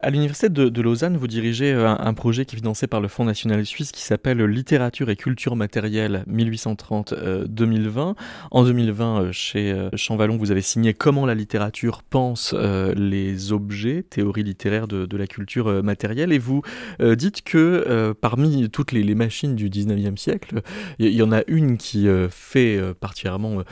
[0.00, 3.64] À l'Université de, Lausanne, vous dirigez un, projet qui est financé par le Fonds national
[3.64, 7.14] suisse qui s'appelle Littérature et culture matérielle 1830-2020.
[7.14, 8.14] Euh,
[8.50, 14.42] en 2020, euh, chez Champvallon, vous avez signé Comment la littérature pense les objets, théorie
[14.42, 16.32] littéraire de, la culture matérielle.
[16.32, 16.62] Et vous
[17.00, 20.62] dites que parmi toutes les, machines du 19e siècle,
[20.98, 23.62] il y, en a une qui fait particulièrement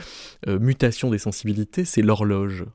[0.47, 2.65] mutation des sensibilités, c'est l'horloge.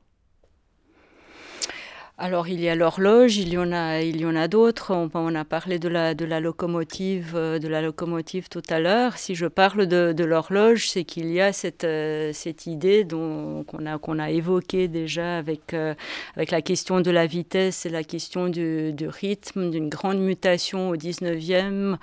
[2.19, 4.91] Alors il y a l'horloge, il y en a, il y en a d'autres.
[5.13, 9.19] On, a parlé de la, de la locomotive, euh, de la locomotive tout à l'heure.
[9.19, 13.99] Si je parle de, l'horloge, c'est qu'il y a cette, euh, cette idée qu'on a,
[13.99, 15.93] qu'on a évoquée déjà avec, euh,
[16.35, 20.89] avec la question de la vitesse et la question du, du rythme, d'une grande mutation
[20.89, 21.97] au 19e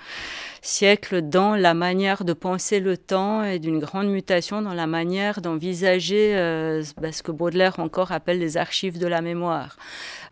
[0.65, 5.41] siècle dans la manière de penser le temps et d'une grande mutation dans la manière
[5.41, 9.77] d'envisager ce que Baudelaire encore appelle les archives de la mémoire.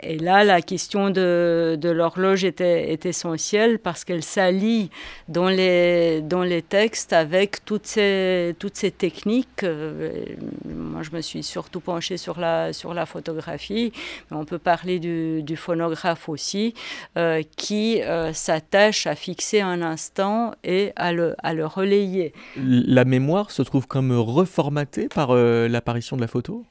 [0.01, 4.89] Et là, la question de, l'horloge était, est essentielle parce qu'elle s'allie
[5.27, 9.63] dans les, dans les textes avec toutes ces, toutes ces techniques.
[9.63, 10.25] Euh,
[10.65, 13.91] moi, je me suis surtout penchée sur la, sur la photographie,
[14.29, 16.73] mais on peut parler du, du phonographe aussi,
[17.17, 22.33] euh, qui euh, s'attache à fixer un instant et à le, à le relayer.
[22.57, 26.65] La mémoire se trouve comme reformatée par l'apparition de la photo?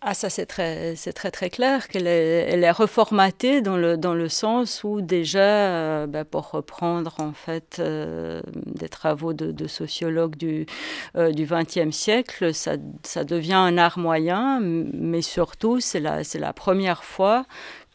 [0.00, 4.28] Ah, ça, c'est très, c'est très, très clair qu'elle est, reformatée dans le, dans le
[4.28, 10.36] sens où, déjà, euh, bah, pour reprendre en fait euh, des travaux de, de sociologues
[10.36, 10.66] du
[11.16, 16.38] euh, du XXe siècle, ça, ça devient un art moyen, mais surtout, c'est la, c'est
[16.38, 17.46] la première fois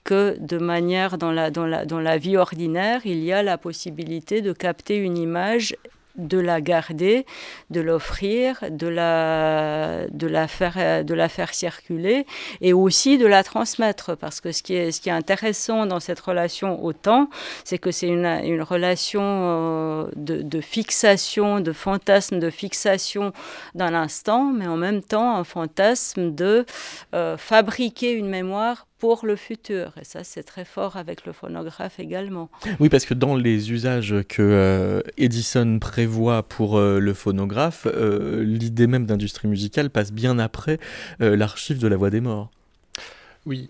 [0.03, 3.57] que de manière dans la, dans, la, dans la vie ordinaire, il y a la
[3.57, 5.75] possibilité de capter une image
[6.19, 7.25] de la garder,
[7.69, 12.25] de l'offrir, de la, de, la faire, de la faire circuler
[12.61, 14.15] et aussi de la transmettre.
[14.17, 17.29] Parce que ce qui est, ce qui est intéressant dans cette relation au temps,
[17.63, 23.31] c'est que c'est une, une, relation euh, de, fixation, de fantasme, de fixation
[23.75, 26.65] d'un instant, mais en même temps un fantasme de
[27.15, 29.93] euh, fabriquer une mémoire pour le futur.
[29.99, 32.49] Et ça, c'est très fort avec le phonographe également.
[32.79, 38.43] Oui, parce que dans les usages que euh, Edison prévoit pour euh, le phonographe, euh,
[38.43, 40.79] l'idée même d'industrie musicale passe bien après
[41.19, 42.51] l'archive de la voix des morts.
[43.45, 43.69] Oui,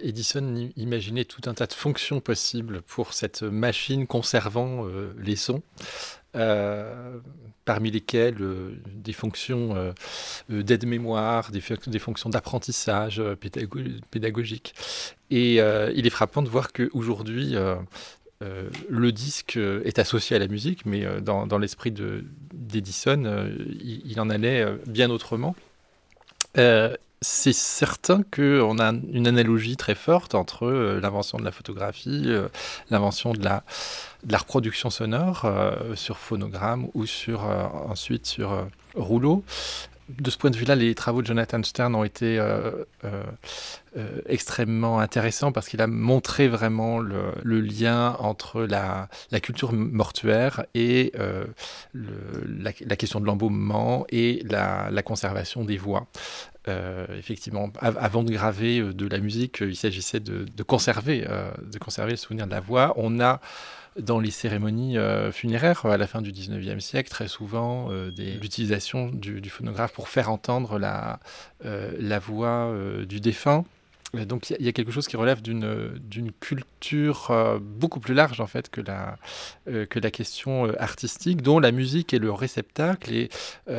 [0.00, 4.86] Edison imaginait tout un tas de fonctions possibles pour cette machine conservant
[5.18, 5.62] les sons.
[6.36, 7.18] Euh,
[7.64, 9.92] parmi lesquelles euh, des fonctions euh,
[10.50, 11.60] d'aide-mémoire, des,
[11.98, 13.22] fonctions d'apprentissage
[14.10, 14.74] pédagogique.
[15.30, 17.54] Et il est frappant de voir qu'aujourd'hui,
[18.40, 21.90] le disque est associé à la musique, mais dans, l'esprit
[22.52, 23.48] d'Edison,
[23.80, 25.56] il, il, en allait bien autrement
[27.24, 32.48] c'est certain qu'on a une analogie très forte entre euh, l'invention de la photographie, euh,
[32.90, 33.64] l'invention de la,
[34.30, 37.44] reproduction sonore euh, sur phonogramme ou sur,
[37.88, 39.42] ensuite sur rouleau.
[40.10, 42.38] De ce point de vue-là, les travaux de Jonathan Stern ont été
[44.26, 49.08] extrêmement intéressants parce qu'il a montré vraiment le, lien entre la,
[49.40, 51.12] culture mortuaire et
[51.94, 56.08] la, question de l'embaumement et la, la, conservation des voix.
[56.66, 61.26] Euh, effectivement, avant de graver euh, de la musique, euh, il s'agissait de, conserver,
[61.62, 62.94] de conserver le souvenir de la voix.
[62.96, 63.40] On a
[63.98, 64.96] dans les cérémonies
[65.30, 67.90] funéraires à la fin du 19e siècle, très souvent
[68.40, 71.20] l'utilisation du, phonographe pour faire entendre la,
[71.62, 72.74] la voix
[73.06, 73.64] du défunt.
[74.26, 78.70] Donc il y, a quelque chose qui relève d'une culture beaucoup plus large en fait
[78.70, 79.16] que la,
[79.66, 83.12] que la question artistique, dont la musique est le réceptacle.
[83.12, 83.28] Et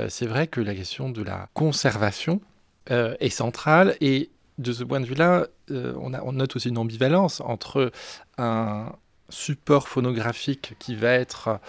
[0.09, 2.41] c'est vrai que la question de la conservation
[2.91, 3.95] euh, est centrale.
[3.99, 4.29] Et
[4.59, 7.91] de ce point de vue-là, euh, on, on, note aussi une ambivalence entre
[8.37, 8.91] un
[9.29, 11.59] support phonographique qui va être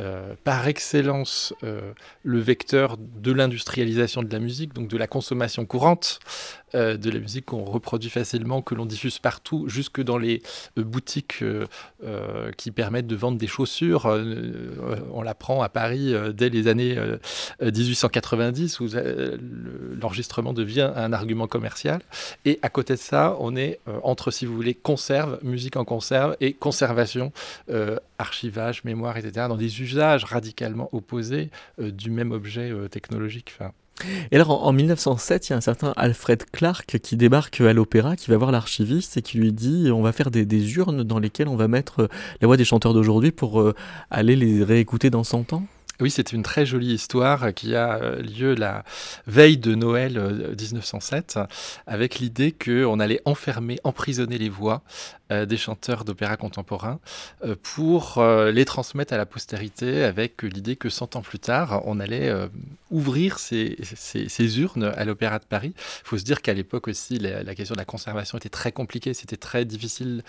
[0.00, 1.92] euh, par excellence euh,
[2.22, 6.20] le vecteur de l'industrialisation de la musique, donc de la consommation courante
[6.74, 10.42] euh, de la musique qu'on reproduit facilement, que l'on diffuse partout, jusque dans les
[10.76, 11.44] boutiques
[12.56, 14.06] qui permettent de vendre des chaussures.
[15.12, 16.96] on l'apprend à Paris dès les années
[17.60, 18.88] 1890, où
[20.00, 22.00] l'enregistrement devient un argument commercial.
[22.44, 26.36] Et à côté de ça, on est entre, si vous voulez, conserve, musique en conserve
[26.40, 27.32] et conservation,
[28.20, 31.50] archivage, mémoire, etc., dans des usages radicalement opposés
[31.80, 33.50] euh, du même objet euh, technologique.
[34.30, 38.16] Et alors en, 1907, il y a un certain Alfred Clark qui débarque à l'opéra,
[38.16, 41.48] qui va voir l'archiviste et qui lui dit on va faire des, urnes dans lesquelles
[41.48, 42.08] on va mettre euh,
[42.40, 43.72] la voix des chanteurs d'aujourd'hui pour
[44.10, 45.64] aller les réécouter dans 100 ans.
[46.00, 48.84] Oui, c'est une très jolie histoire qui a lieu la
[49.26, 50.18] veille de Noël
[50.58, 51.38] 1907,
[51.86, 56.98] avec l'idée qu'on allait enfermer, emprisonner les voix euh, des chanteurs d'opéra contemporain
[57.44, 61.82] euh, pour euh, les transmettre à la postérité avec l'idée que 100 ans plus tard,
[61.86, 62.32] on allait
[62.90, 63.76] ouvrir ces,
[64.58, 65.72] urnes à l'Opéra de Paris.
[65.76, 69.14] Il faut se dire qu'à l'époque aussi, la, question de la conservation était très compliquée.
[69.14, 70.22] C'était très difficile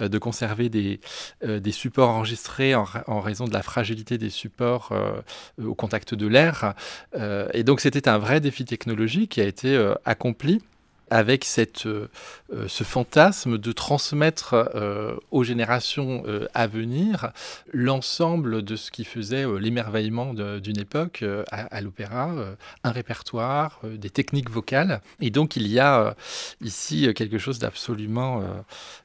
[0.00, 1.00] de conserver des,
[1.42, 4.92] des supports enregistrés en, en, raison de la fragilité des supports
[5.62, 6.74] au contact de l'air.
[7.52, 10.60] et donc c'était un vrai défi technologique qui a été accompli
[11.10, 12.08] avec cette, euh,
[12.52, 16.24] euh, ce fantasme de transmettre euh, aux générations
[16.54, 17.32] à venir
[17.72, 22.32] l'ensemble de ce qui faisait l'émerveillement d'une époque à, l'opéra,
[22.82, 25.00] un répertoire, des techniques vocales.
[25.20, 26.14] Et donc il y a
[26.60, 28.42] ici quelque chose d'absolument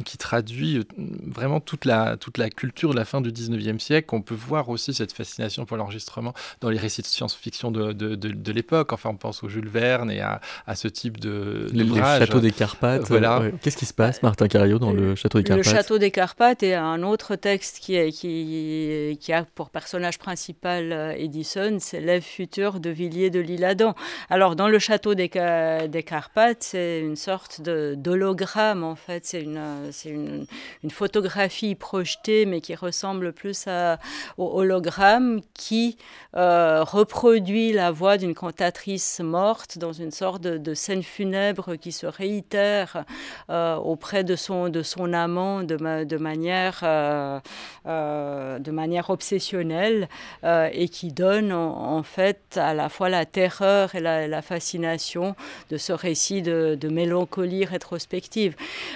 [0.05, 0.85] qui traduit
[1.25, 4.13] vraiment toute la, toute la culture de la fin du 19e siècle.
[4.13, 8.15] On peut voir aussi cette fascination pour l'enregistrement dans les récits de science-fiction de, de,
[8.15, 8.93] de, l'époque.
[8.93, 12.51] Enfin, on pense au Jules Verne et à, à ce type de le château des
[12.51, 13.07] Carpates.
[13.07, 13.43] Voilà.
[13.61, 16.63] Qu'est-ce qui se passe, Martin Cario, dans le château des Carpates Le château des Carpates
[16.63, 22.01] est un autre texte qui, est, qui, qui a pour personnage principal euh, Edison, c'est
[22.01, 23.93] l'Ève future de Villiers de l'Isle-Adam.
[24.29, 29.25] Alors, dans le château des, des Carpates, c'est une sorte d'hologramme, en fait.
[29.25, 29.61] C'est une,
[30.05, 30.45] une,
[30.83, 33.99] une, photographie projetée, mais qui ressemble plus à,
[34.37, 35.97] au hologramme qui
[36.35, 41.91] euh, reproduit la voix d'une cantatrice morte dans une sorte de, de scène funèbre qui
[41.91, 43.05] se réitère
[43.49, 47.39] euh, auprès de son, de son amant de, manière, euh,
[47.87, 50.07] euh, de manière obsessionnelle
[50.43, 55.35] et qui donne en, fait à la fois la terreur et la, fascination
[55.69, 58.55] de ce récit de, mélancolie rétrospective.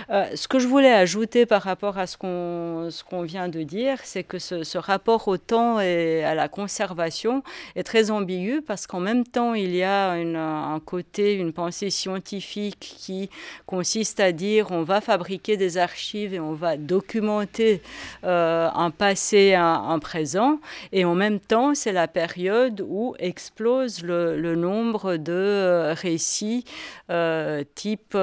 [0.10, 4.24] ce que je voulais ajouter par rapport à ce qu'on qu'on vient de dire, c'est
[4.24, 7.44] que ce, rapport au temps et à la conservation
[7.76, 12.73] est très ambigu parce qu'en même temps, il y a un côté, une pensée scientifique
[12.80, 13.30] qui
[13.66, 17.82] consiste à dire on va fabriquer des archives et on va documenter
[18.24, 20.60] euh, un passé, un, présent.
[20.92, 26.66] Et en même temps, c'est la période où explose le, nombre de euh, récits
[27.10, 28.18] euh, type,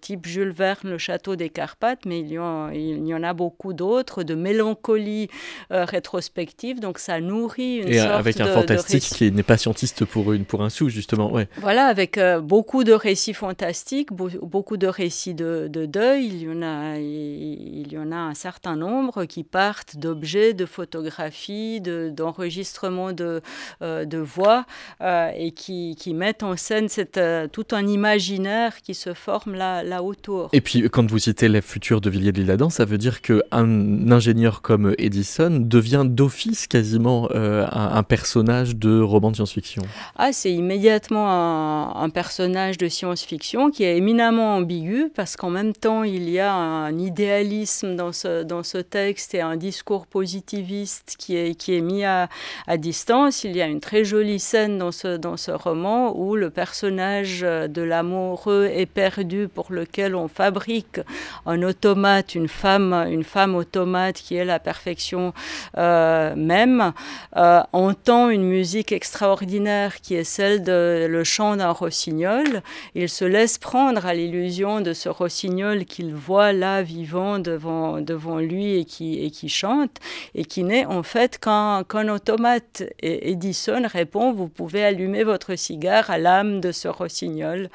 [0.00, 3.32] type Jules Verne, le château des Carpates, mais il y en, il y en a
[3.32, 5.28] beaucoup d'autres, de mélancolie
[5.70, 6.80] rétrospective.
[6.80, 10.44] Donc ça nourrit une et sorte avec un fantastique qui n'est pas scientiste pour, une,
[10.44, 11.32] pour un sou, justement.
[11.32, 11.48] Ouais.
[11.58, 16.26] Voilà, avec beaucoup de récits fantastiques, beaucoup de récits de, deuil.
[16.26, 20.66] Il y, en a, il y en a un certain nombre qui partent d'objets, de
[20.66, 23.40] photographies, d'enregistrements de,
[23.82, 24.64] euh, de, voix
[25.00, 29.54] euh, et qui, qui, mettent en scène cette, euh, tout un imaginaire qui se forme
[29.54, 30.48] là, là autour.
[30.52, 34.10] Et puis, quand vous citez les futurs de Villiers de l'Isle-Adam, ça veut dire qu'un
[34.10, 39.82] ingénieur comme Edison devient d'office quasiment un, un, personnage de roman de science-fiction.
[40.16, 45.72] Ah, c'est immédiatement un, un personnage de science-fiction qui est éminemment ambigu parce qu'en même
[45.72, 51.16] temps, il y a un idéalisme dans ce, dans ce texte et un discours positiviste
[51.18, 52.28] qui est, qui est mis à,
[52.76, 53.44] distance.
[53.44, 57.42] Il y a une très jolie scène dans ce, dans ce roman où le personnage
[57.42, 61.00] de l'amoureux est perdu pour lequel on fabrique
[61.46, 65.32] un automate, une femme, une femme automate qui est la perfection
[65.76, 66.92] euh, même,
[67.36, 72.62] euh, entend une musique extraordinaire qui est celle de le chant d'un rossignol.
[72.94, 78.38] Il se laisse prendre à l'illusion de ce rossignol qu'il voit là vivant devant, devant
[78.38, 79.98] lui et qui, et qui chante,
[80.36, 82.84] et qui n'est en fait qu'un automate.
[83.00, 87.68] Et Edison répond, vous pouvez allumer votre cigare à l'âme de ce rossignol,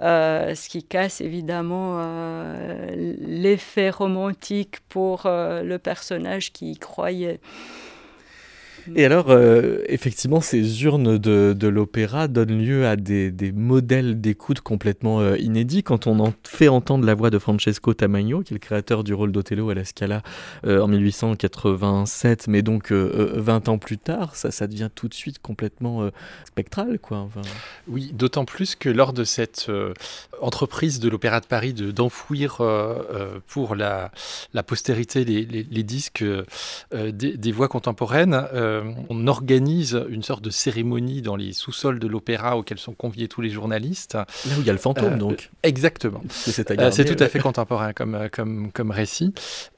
[0.00, 7.40] euh, ce qui casse évidemment euh, l'effet romantique pour euh, le personnage qui y croyait.
[8.94, 14.20] Et alors, euh, effectivement, ces urnes de, de l'opéra donnent lieu à des, des modèles
[14.20, 15.82] d'écoute complètement euh, inédits.
[15.82, 19.14] Quand on en fait entendre la voix de Francesco Tamagno, qui est le créateur du
[19.14, 20.22] rôle d'Othello à la Scala
[20.66, 25.38] euh, en 1887, mais donc 20 ans plus tard, ça, ça devient tout de suite
[25.40, 26.08] complètement
[26.46, 27.18] spectral, quoi.
[27.18, 27.42] Enfin...
[27.88, 29.70] Oui, d'autant plus que lors de cette
[30.40, 32.62] entreprise de l'Opéra de Paris de, d'enfouir
[33.46, 34.10] pour la,
[34.54, 36.24] la postérité les, les, les disques
[36.92, 38.34] des, des, voix contemporaines,
[38.78, 43.28] euh, on organise une sorte de cérémonie dans les sous-sols de l'opéra auxquels sont conviés
[43.28, 44.14] tous les journalistes.
[44.14, 44.26] Là
[44.56, 45.50] où il y a le fantôme, euh, donc.
[45.62, 46.22] Exactement.
[46.30, 49.32] C'est tout à fait contemporain comme, comme, comme récit.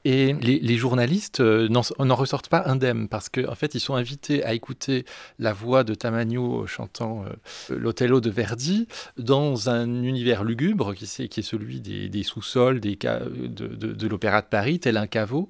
[0.05, 4.53] Et les, journalistes n'en ressortent pas indemnes parce qu'en en fait, ils sont invités à
[4.53, 5.05] écouter
[5.37, 8.87] la voix de Tamagno chantant euh, l'Othello de Verdi
[9.17, 14.07] dans un univers lugubre qui, est, qui est celui des, sous-sols des, de, de, de
[14.07, 15.49] l'Opéra de Paris, tel un caveau.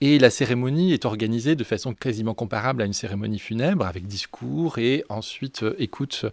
[0.00, 4.78] Et la cérémonie est organisée de façon quasiment comparable à une cérémonie funèbre avec discours
[4.78, 6.26] et ensuite euh, écoute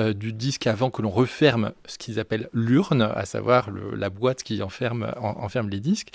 [0.00, 4.42] euh, du disque avant que l'on referme ce qu'ils appellent l'urne, à savoir la boîte
[4.42, 6.08] qui enferme, enferme les disques.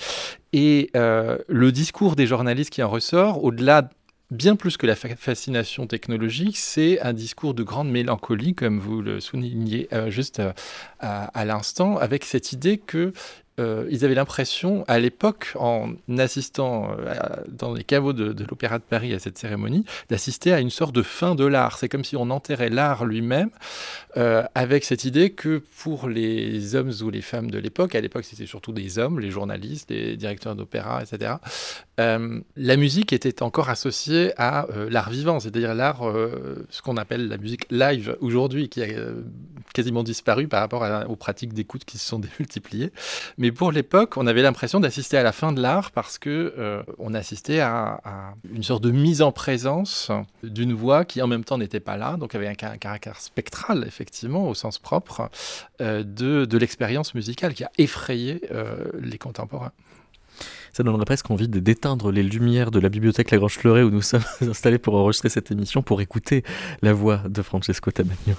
[0.52, 3.90] Et euh, le discours des journalistes qui en ressort, au-delà
[4.30, 9.20] bien plus que la fascination technologique, c'est un discours de grande mélancolie, comme vous le
[9.20, 10.42] soulignez juste
[11.00, 13.14] à, à l'instant, avec cette idée que
[13.58, 17.14] euh, ils avaient l'impression, à l'époque, en assistant euh,
[17.48, 21.02] dans les caveaux de, l'Opéra de Paris à cette cérémonie, d'assister à une sorte de
[21.02, 21.78] fin de l'art.
[21.78, 23.50] C'est comme si on enterrait l'art lui-même,
[24.16, 28.24] euh, avec cette idée que pour les hommes ou les femmes de l'époque, à l'époque
[28.24, 31.34] c'était surtout des hommes, les journalistes, les directeurs d'opéra, etc.,
[31.98, 36.02] la musique était encore associée à l'art vivant, c'est-à-dire l'art,
[36.70, 38.86] ce qu'on appelle la musique live aujourd'hui, qui a
[39.74, 42.92] quasiment disparu par rapport aux pratiques d'écoute qui se sont démultipliées.
[43.36, 46.52] Mais mais pour l'époque, on avait l'impression d'assister à la fin de l'art parce que
[46.58, 50.10] euh, on assistait à, une sorte de mise en présence
[50.42, 54.50] d'une voix qui en même temps n'était pas là, donc avait un, caractère spectral effectivement
[54.50, 55.30] au sens propre
[55.80, 59.72] euh, de, l'expérience musicale qui a effrayé euh, les contemporains.
[60.74, 64.24] Ça donnerait presque envie d'éteindre les lumières de la bibliothèque Lagrange Fleuret où nous sommes
[64.42, 66.44] installés pour enregistrer cette émission pour écouter
[66.82, 68.34] la voix de Francesco Tamagno.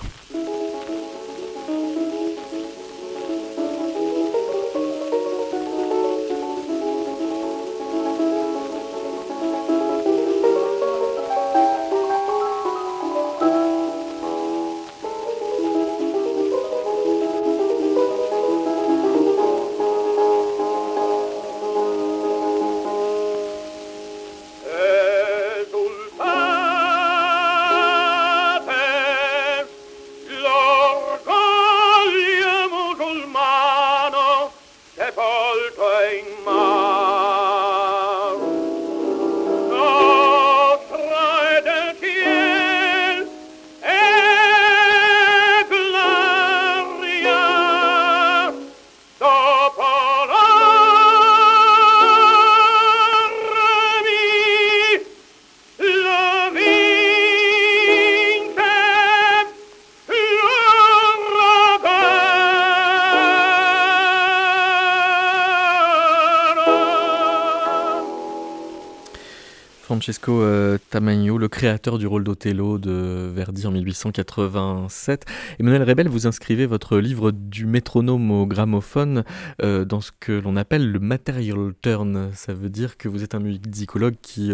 [71.59, 75.25] Créateur du rôle d'Othello de Verdi en 1887.
[75.59, 79.25] Emmanuel Rebel, vous inscrivez votre livre du métronome au gramophone
[79.61, 82.29] euh, dans ce que l'on appelle le material turn.
[82.33, 84.53] Ça veut dire que vous êtes un musicologue qui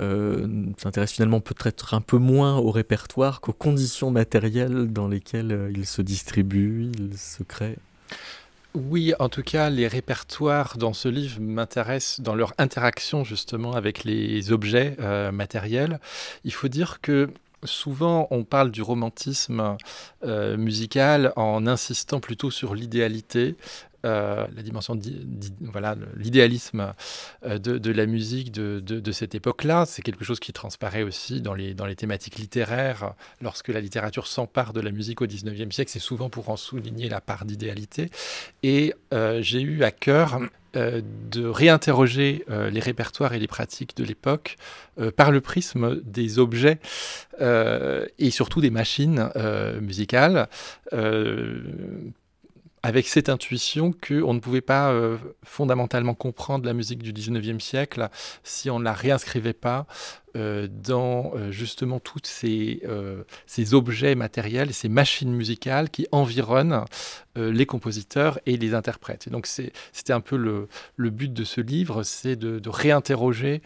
[0.00, 5.86] euh, s'intéresse finalement peut-être un peu moins au répertoire qu'aux conditions matérielles dans lesquelles il
[5.86, 7.76] se distribue, il se crée.
[8.74, 14.04] Oui, en tout cas, les répertoires dans ce livre m'intéressent dans leur interaction justement avec
[14.04, 15.98] les objets euh, matériels.
[16.44, 17.30] Il faut dire que
[17.64, 19.76] souvent on parle du romantisme
[20.24, 23.56] euh, musical en insistant plutôt sur l'idéalité,
[24.06, 24.98] euh, la dimension,
[25.60, 26.94] voilà, l'idéalisme
[27.44, 29.84] euh, de, la musique de, cette époque-là.
[29.86, 33.14] C'est quelque chose qui transparaît aussi dans les, thématiques littéraires.
[33.42, 37.08] Lorsque la littérature s'empare de la musique au XIXe siècle, c'est souvent pour en souligner
[37.08, 38.10] la part d'idéalité.
[38.62, 40.40] Et euh, j'ai eu à cœur
[40.72, 44.56] de réinterroger les répertoires et les pratiques de l'époque
[45.16, 46.78] par le prisme des objets
[47.40, 49.30] et surtout des machines
[49.80, 50.48] musicales
[52.82, 58.08] avec cette intuition qu'on ne pouvait pas euh, fondamentalement comprendre la musique du 19e siècle
[58.42, 59.86] si on ne la réinscrivait pas
[60.36, 62.80] euh, dans euh, justement tous ces,
[63.72, 66.84] objets matériels, ces machines musicales qui environnent
[67.36, 69.28] les compositeurs et les interprètes.
[69.28, 73.62] Et donc c'était un peu le, but de ce livre, c'est de, réinterroger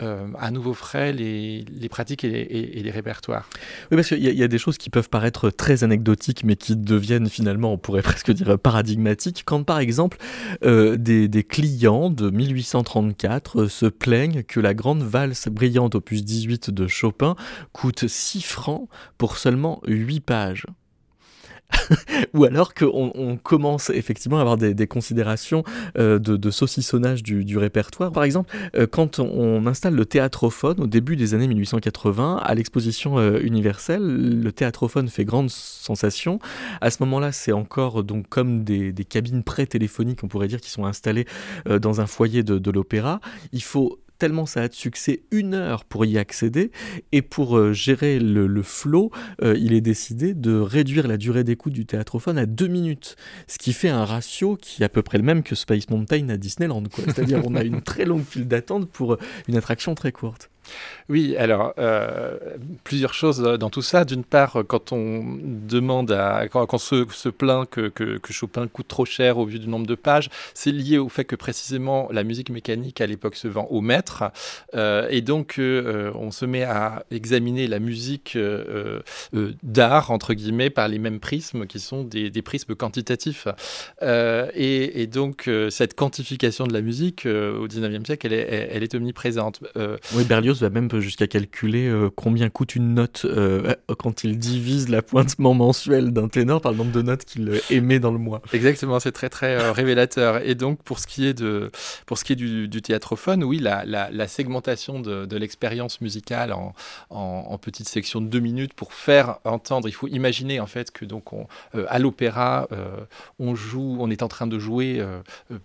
[0.00, 3.48] à nouveau frais les, pratiques et les, répertoires.
[3.90, 7.28] Oui, parce qu'il y, a des choses qui peuvent paraître très anecdotiques, mais qui deviennent
[7.28, 9.42] finalement, on pourrait presque dire, paradigmatiques.
[9.44, 10.18] Quand par exemple
[10.62, 16.86] des, des, clients de 1834 se plaignent que la grande valse brillante opus 18 de
[16.86, 17.36] Chopin
[17.72, 18.88] coûte 6 francs
[19.18, 20.66] pour seulement 8 pages.
[22.34, 25.64] ou alors qu'on on commence effectivement à avoir des, considérations
[25.98, 28.12] euh, de, saucissonnage du, répertoire.
[28.12, 33.18] Par exemple, euh, quand on, installe le théâtrophone au début des années 1880 à l'exposition
[33.18, 36.38] euh, universelle, le théâtrophone fait grande sensation.
[36.80, 40.84] À ce moment-là, c'est encore donc comme des, cabines pré-téléphoniques, on pourrait dire, qui sont
[40.84, 41.26] installées
[41.66, 43.20] dans un foyer de, de l'opéra.
[43.52, 46.70] Il faut tellement ça a de succès, une heure pour y accéder.
[47.12, 49.10] Et pour euh, gérer le, le flow,
[49.42, 53.16] euh, il est décidé de réduire la durée d'écoute du théâtrophone à deux minutes.
[53.46, 56.28] Ce qui fait un ratio qui est à peu près le même que Space Mountain
[56.28, 56.84] à Disneyland.
[57.04, 60.50] C'est-à-dire on a une très longue file d'attente pour une attraction très courte.
[61.08, 62.36] Oui, alors euh,
[62.82, 64.04] plusieurs choses dans tout ça.
[64.04, 66.16] D'une part, quand on demande
[66.50, 70.30] quand, on se, plaint que, Chopin coûte trop cher au vu du nombre de pages,
[70.52, 74.24] c'est lié au fait que précisément la musique mécanique à l'époque se vend au maître,
[74.74, 78.36] euh, et donc euh, on se met à examiner la musique
[79.62, 83.46] d'art entre guillemets par les mêmes prismes qui sont des, prismes quantitatifs,
[84.02, 88.94] et, et, donc cette quantification de la musique au 19e siècle, elle est, elle est
[88.94, 89.60] omniprésente.
[90.14, 94.88] oui, Berlioz va même jusqu'à calculer euh, combien coûte une note euh, quand il divise
[94.88, 98.42] l'appointement mensuel d'un ténor par le nombre de notes qu'il euh, émet dans le mois.
[98.52, 100.46] Exactement, c'est très très révélateur.
[100.46, 101.70] Et donc pour ce qui est de
[102.06, 106.54] pour ce qui est du, du théâtrophone, oui, la, segmentation de, l'expérience musicale
[107.10, 109.88] en, petites sections de deux minutes pour faire entendre.
[109.88, 111.46] Il faut imaginer en fait que donc on,
[111.88, 112.68] à l'opéra,
[113.38, 115.02] on joue, on est en train de jouer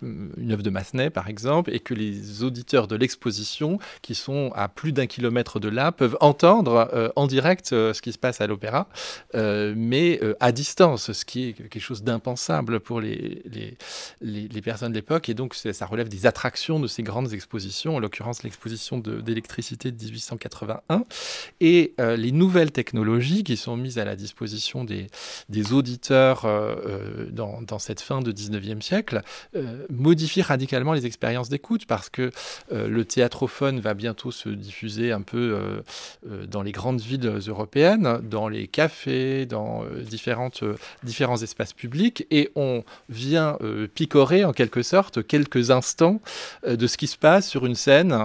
[0.02, 4.68] une œuvre de Massenet par exemple, et que les auditeurs de l'exposition qui sont à
[4.68, 8.42] plus d'un kilomètre de là peuvent entendre euh, en direct euh, ce qui se passe
[8.42, 8.88] à l'opéra,
[9.36, 14.92] euh, mais à distance, ce qui est quelque chose d'impensable pour les, les, les, personnes
[14.92, 15.30] de l'époque.
[15.30, 20.04] Et donc, ça relève des attractions de ces grandes expositions, en l'occurrence l'exposition d'électricité de,
[20.04, 21.04] 1881,
[21.60, 25.08] et les nouvelles technologies qui sont mises à la disposition des,
[25.50, 26.48] des auditeurs
[27.32, 29.22] dans, dans, cette fin de 19e siècle
[29.90, 32.32] modifient radicalement les expériences d'écoute parce que
[32.72, 35.82] le théâtrophone va bientôt se diffusé un peu euh,
[36.30, 40.64] euh, dans les grandes villes européennes, dans les cafés, dans euh, différentes,
[41.04, 43.58] différents espaces publics, et on vient
[43.94, 46.22] picorer en quelque sorte quelques instants
[46.66, 48.16] de ce qui se passe sur une scène,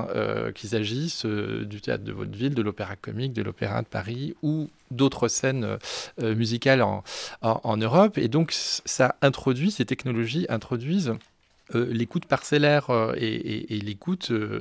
[0.55, 4.69] qu'il s'agisse du théâtre de votre ville, de l'opéra comique, de l'opéra de Paris ou
[4.91, 5.79] d'autres scènes
[6.19, 7.03] musicales en,
[7.43, 8.19] en, Europe.
[8.19, 11.15] Et donc ça introduit, ces technologies introduisent
[11.75, 14.31] euh, l'écoute parcellaire euh, et, l'écoute.
[14.31, 14.61] Euh,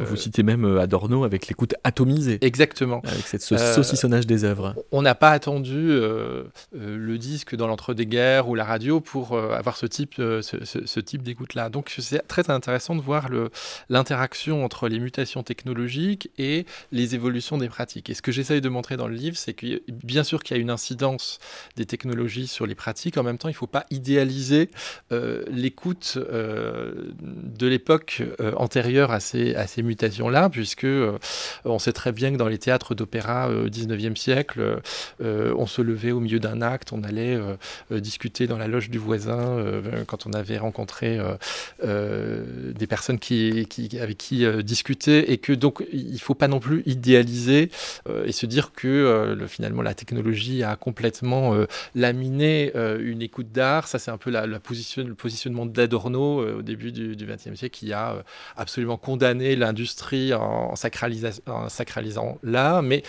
[0.00, 2.38] Vous citez même Adorno avec l'écoute atomisée.
[2.40, 3.02] Exactement.
[3.04, 4.74] Avec cette, ce saucissonnage des œuvres.
[4.90, 5.90] On n'a pas attendu
[6.72, 11.68] le disque dans l'entre-deux-guerres ou la radio pour avoir ce type, ce, type d'écoute-là.
[11.68, 13.28] Donc c'est très intéressant de voir
[13.88, 18.10] l'interaction entre les mutations technologiques et les évolutions des pratiques.
[18.10, 20.58] Et ce que j'essaye de montrer dans le livre, c'est que bien sûr qu'il y
[20.58, 21.38] a une incidence
[21.76, 23.18] des technologies sur les pratiques.
[23.18, 24.70] En même temps, il ne faut pas idéaliser
[25.10, 31.18] l'écoute de l'époque euh, antérieure à ces, mutations-là, puisque euh,
[31.64, 34.80] on sait très bien que dans les théâtres d'opéra au 19e siècle,
[35.20, 37.38] on se levait au milieu d'un acte, on allait
[37.90, 39.58] discuter dans la loge du voisin
[40.06, 41.18] quand on avait rencontré
[41.82, 43.66] des personnes qui,
[44.00, 47.70] avec qui discuter, et que donc il faut pas non plus idéaliser
[48.24, 51.54] et se dire que finalement la technologie a complètement
[51.94, 53.88] laminé une écoute d'art.
[53.88, 57.54] Ça, c'est un peu la, la position, le positionnement d'Adorno euh, au début du XXe
[57.54, 58.22] siècle qui a euh,
[58.56, 63.02] absolument condamné l'industrie en, sacralisant l'art, mais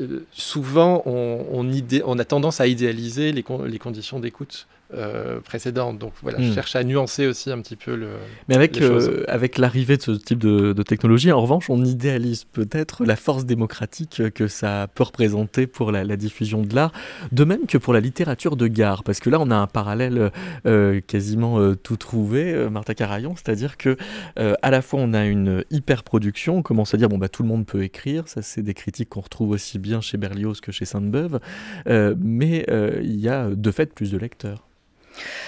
[0.00, 5.98] euh, souvent on, a tendance à idéaliser les conditions d'écoute euh, précédentes.
[5.98, 6.54] Donc voilà, je hmm.
[6.54, 8.08] cherche à nuancer aussi un petit peu le.
[8.48, 13.04] Mais avec, euh, avec l'arrivée de ce type de, technologie, en revanche, on idéalise peut-être
[13.04, 16.92] la force démocratique que ça peut représenter pour la, diffusion de l'art,
[17.32, 20.32] de même que pour la littérature de gare, parce que là, on a un parallèle
[20.64, 23.98] euh, quasiment tout trouvé, Martha Carayon, c'est-à-dire que
[24.36, 27.42] à la fois on a une hyper production, on commence à dire bon bah tout
[27.42, 30.72] le monde peut écrire, ça c'est des critiques qu'on retrouve aussi bien chez Berlioz que
[30.72, 31.40] chez Sainte-Beuve,
[31.86, 32.64] mais
[33.02, 34.68] il y a de fait plus de lecteurs.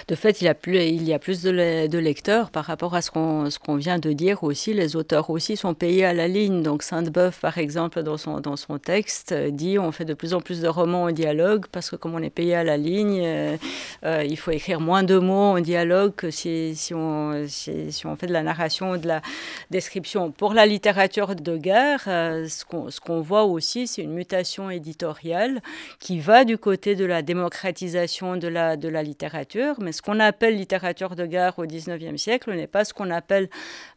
[0.09, 4.12] De fait, il y a plus, de, lecteurs par rapport à ce qu'on vient de
[4.12, 4.75] dire aussi.
[4.75, 6.62] Les auteurs aussi sont payés à la ligne.
[6.62, 10.68] Donc Sainte-Beuve, par exemple, dans son, texte, dit on fait de plus en plus de
[10.68, 13.57] romans en dialogue parce que comme on est payé à la ligne, euh,
[14.05, 17.47] euh, il faut écrire moins de mots en dialogue que si, on,
[18.16, 19.21] fait de la narration ou de la
[19.71, 20.31] description.
[20.31, 22.64] Pour la littérature de guerre, euh, ce
[23.01, 25.61] qu'on voit aussi, c'est une mutation éditoriale
[25.99, 31.17] qui va du côté de la démocratisation de la littérature mais ce qu'on appelle littérature
[31.17, 33.49] de guerre au XIXe siècle n'est pas ce qu'on appelle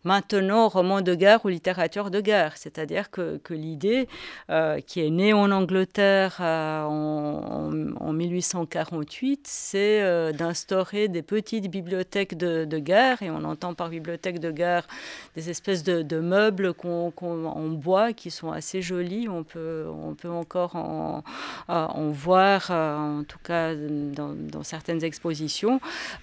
[0.04, 2.58] maintenant roman de guerre ou littérature de guerre.
[2.58, 4.08] C'est-à-dire que, l'idée,
[4.50, 12.38] euh, qui est née en Angleterre euh, en, 1848, c'est euh, d'instaurer des petites bibliothèques
[12.38, 14.88] de, guerre, et on entend par bibliothèque de guerre
[15.36, 19.28] des espèces de, meubles qu'on, en bois qui sont assez jolis.
[19.30, 19.86] On peut,
[20.26, 21.24] encore en,
[22.12, 25.43] voir, en tout cas dans certaines expositions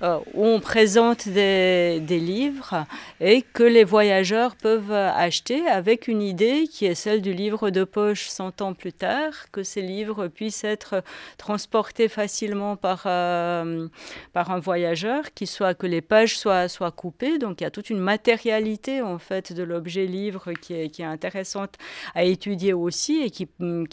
[0.03, 2.87] euh, où on présente des, livres
[3.21, 7.85] et que les voyageurs peuvent acheter avec une idée qui est celle du livre de
[7.85, 11.03] poche 100 ans plus tard, que ces livres puissent être
[11.39, 13.89] transportés facilement par, euh,
[14.35, 17.39] un voyageur, qui soit, que les pages soient, coupées.
[17.39, 21.77] Donc il y a toute une matérialité en fait de l'objet livre qui est, intéressante
[22.15, 23.47] à étudier aussi et qui,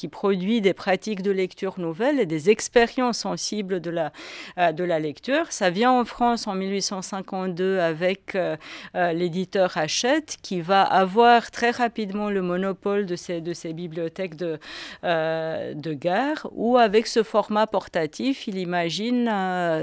[0.07, 4.11] produit des pratiques de lecture nouvelles et des expériences sensibles de la,
[4.57, 5.16] euh, de la lecture
[5.49, 8.55] ça vient en France en 1852 avec euh,
[8.95, 13.41] euh, l'éditeur Hachette qui va avoir très rapidement le monopole de ces,
[13.73, 14.59] bibliothèques de,
[15.03, 19.29] euh, de gare où avec ce format portatif, il imagine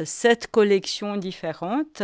[0.04, 2.02] sept collections différentes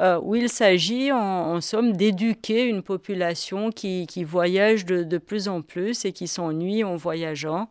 [0.00, 6.12] où il s'agit en, somme d'éduquer une population qui, voyage de, plus en plus et
[6.12, 7.68] qui s'ennuie en voyageant.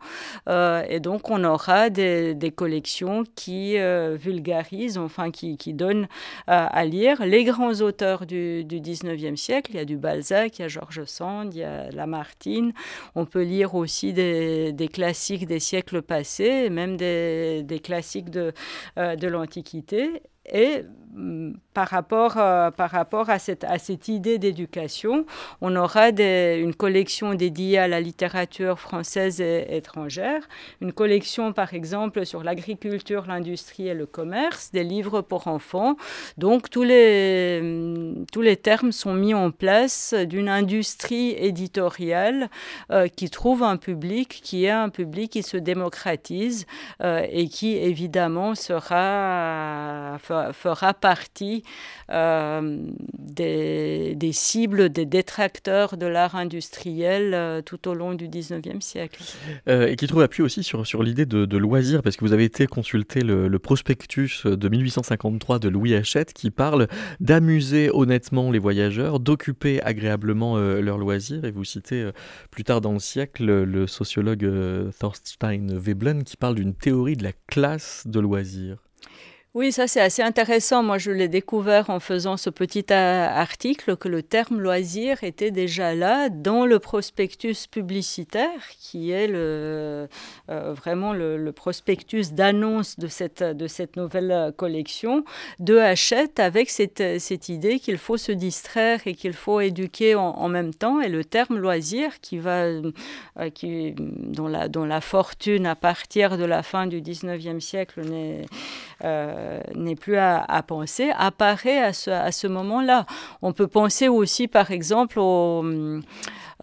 [0.48, 6.06] et donc on aura des collections qui vulgarisent, enfin qui, qui donne euh,
[6.46, 9.70] à lire les grands auteurs du, du 19e siècle.
[9.72, 12.72] Il y a du Balzac, il y a Georges Sand, il y a Lamartine.
[13.14, 18.52] On peut lire aussi des, classiques des siècles passés, même des, classiques de,
[18.98, 20.22] euh, de l'Antiquité.
[20.52, 20.84] Et
[21.14, 25.26] mm, par rapport, euh, par rapport à, cette, à cette idée d'éducation,
[25.60, 30.42] on aura une collection dédiée à la littérature française et étrangère,
[30.80, 35.94] une collection par exemple sur l'agriculture, l'industrie et le commerce, des livres pour enfants.
[36.36, 42.50] Donc tous les, mm, tous les termes sont mis en place d'une industrie éditoriale
[42.90, 46.66] euh, qui trouve un public qui est un public qui se démocratise
[47.04, 50.37] euh, et qui évidemment sera, fera
[51.00, 51.62] partie
[52.10, 52.86] euh,
[53.18, 59.22] des, cibles, des détracteurs de l'art industriel euh, tout au long du 19e siècle.
[59.68, 62.32] Euh, et qui trouve appui aussi sur, sur l'idée de, de, loisir, parce que vous
[62.32, 66.86] avez été consulter le, prospectus de 1853 de Louis Hachette qui parle
[67.20, 71.44] d'amuser honnêtement les voyageurs, d'occuper agréablement leurs loisirs.
[71.44, 72.08] Et vous citez
[72.50, 74.48] plus tard dans le siècle le sociologue
[74.98, 78.87] Thorstein Veblen qui parle d'une théorie de la classe de loisirs.
[79.54, 80.82] Oui, ça c'est assez intéressant.
[80.82, 85.94] Moi, je l'ai découvert en faisant ce petit article que le terme loisir était déjà
[85.94, 90.06] là dans le prospectus publicitaire, qui est euh,
[90.46, 93.42] vraiment le, prospectus d'annonce de cette,
[93.96, 95.24] nouvelle collection
[95.60, 100.74] de Hachette, avec cette, idée qu'il faut se distraire et qu'il faut éduquer en, même
[100.74, 101.00] temps.
[101.00, 102.92] Et le terme loisir, qui va, euh,
[103.54, 108.44] qui, dont, la, dont la fortune à partir de la fin du 19e siècle n'est
[109.04, 109.37] euh,
[109.74, 113.06] n'est plus à, penser, apparaît à ce, à ce moment-là.
[113.42, 115.64] On peut penser aussi, par exemple, au,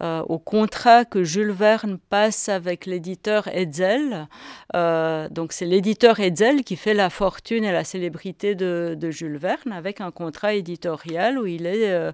[0.02, 4.28] euh, au contrat que Jules Verne passe avec l'éditeur Hetzel.
[4.74, 9.72] Euh, donc c'est l'éditeur Hetzel qui fait la fortune et la célébrité de, Jules Verne
[9.72, 12.12] avec un contrat éditorial où il est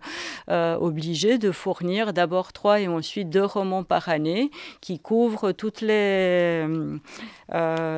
[0.51, 5.81] euh, obligé de fournir d'abord trois et ensuite deux romans par année qui couvrent toutes
[5.81, 6.65] les,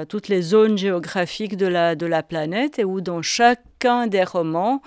[0.08, 4.80] toutes les zones géographiques de la, de la planète et où dans chacun des romans,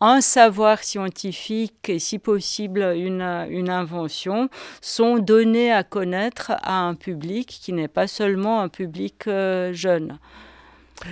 [0.00, 3.22] un savoir scientifique et si possible une,
[3.68, 4.48] invention
[4.80, 10.18] sont donnés à connaître à un public qui n'est pas seulement un public euh, jeune.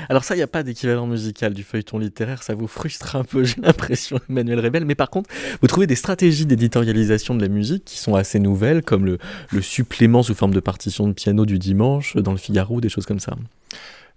[0.08, 3.24] Alors ça, il n'y a pas d'équivalent musical du feuilleton littéraire, ça vous frustre un
[3.24, 4.84] peu, j'ai l'impression, Emmanuel Rebel.
[4.84, 5.30] Mais par contre,
[5.60, 9.18] vous trouvez des stratégies d'éditorialisation de la musique qui sont assez nouvelles, comme le,
[9.52, 13.06] le supplément sous forme de partition de piano du dimanche dans le Figaro, des choses
[13.06, 13.34] comme ça?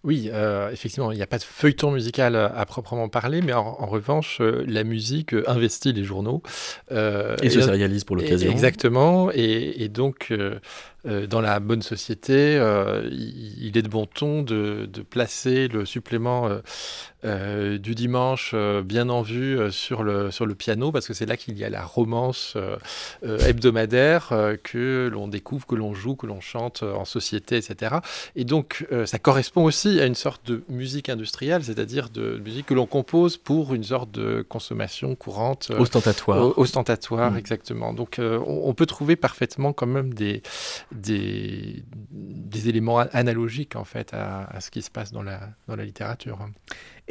[0.06, 3.86] Oui, euh, effectivement, il n'y a pas de feuilleton musical à, proprement parler, mais en,
[3.86, 6.42] revanche, euh, la musique euh, investit les journaux.
[6.90, 8.50] et se sérialise pour l'occasion.
[8.50, 10.34] Exactement, et, donc
[11.06, 12.56] dans la bonne société,
[13.12, 16.50] il, est de bon ton de, de placer le supplément
[17.26, 21.14] euh, du dimanche euh, bien en vue euh, sur, le, sur le piano, parce que
[21.14, 22.56] c'est là qu'il y a la romance
[23.24, 24.32] hebdomadaire
[24.64, 27.98] que l'on découvre, que l'on joue, que l'on chante en société, etc.
[28.36, 32.74] Et donc, ça correspond aussi à une sorte de musique industrielle, c'est-à-dire de musique que
[32.74, 35.72] l'on compose pour une sorte de consommation courante.
[35.78, 36.58] ostentatoire.
[36.58, 37.38] ostentatoire, mm.
[37.38, 37.94] exactement.
[37.94, 40.42] Donc, on, peut trouver parfaitement quand même des,
[40.92, 41.84] des,
[42.68, 46.40] éléments analogiques, en fait, à, à, ce qui se passe dans la, dans la littérature.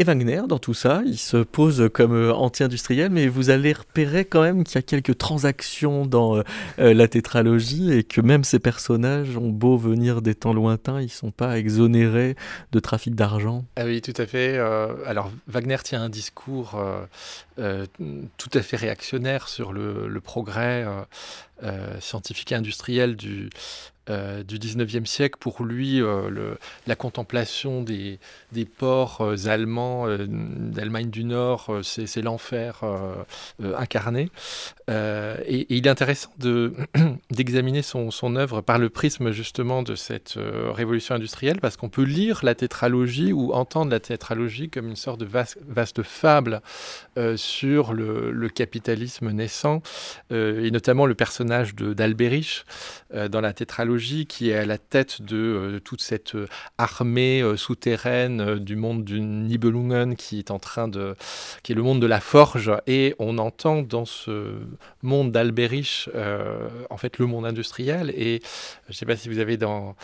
[0.01, 4.25] Et Wagner, dans tout ça, il se pose comme euh, anti-industriel, mais vous allez repérer
[4.25, 6.43] quand même qu'il y a quelques transactions dans euh,
[6.79, 11.07] euh, la tétralogie et que même ces personnages ont beau venir des temps lointains, ils
[11.07, 12.37] ne sont pas exonérés
[12.71, 13.65] de trafic d'argent.
[13.75, 14.57] Ah oui, tout à fait.
[15.05, 16.81] alors, Wagner tient un discours
[17.57, 20.87] tout à fait réactionnaire sur le, le progrès
[22.01, 23.51] scientifique et industriel du,
[24.11, 26.55] euh, du 19e siècle, pour lui, euh,
[26.87, 28.19] la contemplation des,
[28.79, 32.83] ports euh, allemands d'Allemagne du Nord, c'est l'enfer
[33.77, 34.31] incarné.
[34.89, 36.31] Et, il est intéressant
[37.31, 42.41] d'examiner son, œuvre par le prisme justement de cette révolution industrielle, parce qu'on peut lire
[42.43, 46.63] la tétralogie ou entendre la tétralogie comme une sorte de vaste, vaste fable
[47.37, 49.83] sur le, le, capitalisme naissant,
[50.31, 52.65] et notamment le personnage d'Alberich
[53.13, 56.47] dans la tétralogie qui est à la tête de, euh, toute cette euh,
[56.79, 61.17] armée euh, souterraine du monde du Nibelungen qui est en train de,
[61.63, 64.53] qui est le monde de la forge, et on entend dans ce
[65.03, 66.09] monde d'Alberich,
[66.91, 68.11] en fait, le monde industriel.
[68.17, 68.41] Et
[68.87, 69.95] je ne sais pas si vous avez en,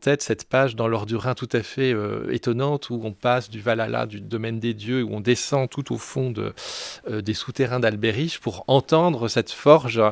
[0.00, 1.94] tête cette page dans l'ordre du Rhin tout à fait
[2.30, 5.98] étonnante où on passe du Valhalla, du domaine des dieux, où on descend tout au
[5.98, 6.52] fond de,
[7.08, 10.02] des souterrains d'Alberich pour entendre cette forge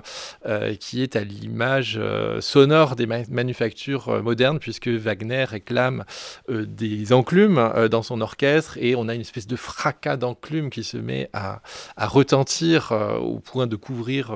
[0.81, 2.01] qui est à l'image
[2.41, 6.05] sonore des manufactures euh, modernes, puisque Wagner réclame
[6.51, 10.71] euh, des enclumes euh, dans son orchestre, et on a une espèce de fracas d'enclumes
[10.71, 11.61] qui se met à,
[11.97, 14.33] retentir au point de couvrir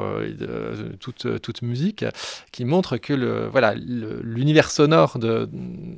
[0.99, 2.05] toute, musique,
[2.53, 3.13] qui montre que
[4.23, 5.19] l'univers sonore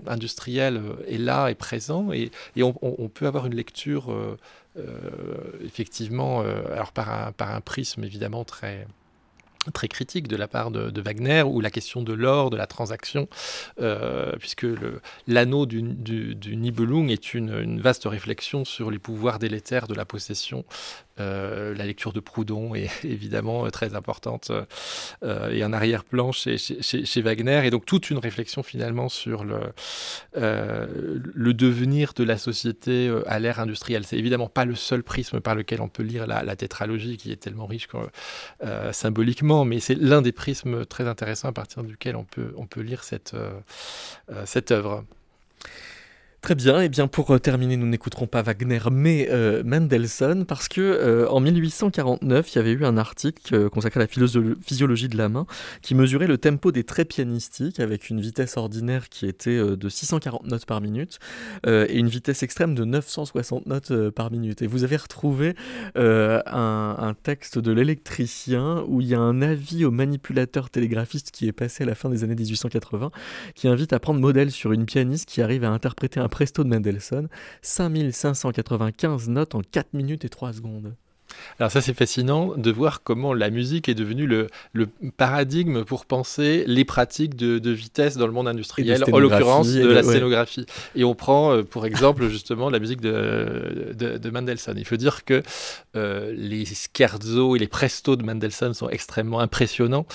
[0.07, 2.31] industriel est là, est présent, et,
[2.63, 4.15] on, peut avoir une lecture
[5.65, 6.41] effectivement,
[6.73, 8.87] alors par un prisme évidemment très
[9.71, 13.29] très critique de la part de, Wagner, ou la question de l'or, de la transaction,
[13.81, 14.67] euh, puisque
[15.27, 20.65] l'anneau du, Nibelung est une, vaste réflexion sur les pouvoirs délétères de la possession
[21.21, 24.51] euh, la lecture de Proudhon est évidemment euh, très importante
[25.23, 26.57] euh, et en arrière-plan chez,
[27.23, 27.63] Wagner.
[27.65, 29.73] Et donc toute une réflexion finalement sur le,
[31.53, 34.05] devenir de la société à l'ère industrielle.
[34.05, 37.37] C'est évidemment pas le seul prisme par lequel on peut lire la, tétralogie qui est
[37.37, 37.89] tellement riche
[38.93, 43.35] symboliquement, mais c'est l'un des prismes très intéressants à partir duquel on peut, lire cette
[44.71, 45.05] œuvre.
[46.43, 50.45] Très bien, et eh bien pour euh, terminer, nous n'écouterons pas Wagner mais euh, Mendelssohn
[50.45, 55.09] parce que euh, en 1849, il y avait eu un article consacré à la physiologie
[55.09, 55.47] de la main
[55.83, 60.45] qui mesurait le tempo des traits pianistiques avec une vitesse ordinaire qui était de 640
[60.49, 61.21] notes par minute
[61.65, 64.63] et une vitesse extrême de 960 notes par minute.
[64.63, 65.55] Et vous avez retrouvé
[65.95, 71.47] un, un, texte de l'électricien où il y a un avis au manipulateur télégraphiste qui
[71.47, 73.11] est passé à la fin des années 1880
[73.55, 76.69] qui invite à prendre modèle sur une pianiste qui arrive à interpréter un Presto de
[76.71, 77.29] Mendelssohn,
[77.61, 80.95] 5595 notes en 4 minutes et 3 secondes.
[81.59, 84.49] Alors ça c'est fascinant de voir comment la musique est devenue le,
[85.17, 90.03] paradigme pour penser les pratiques de, vitesse dans le monde industriel, en l'occurrence de la
[90.03, 90.67] scénographie.
[90.95, 94.77] Et on prend euh, pour exemple justement la musique de, de, Mendelssohn.
[94.77, 95.43] Il faut dire que
[95.97, 100.07] euh, les scherzo et les presto de Mendelssohn sont extrêmement impressionnants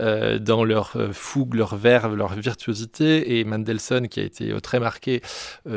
[0.00, 3.38] euh, dans leur fougue, leur verve, leur virtuosité.
[3.38, 5.22] Et Mendelssohn qui a été très marqué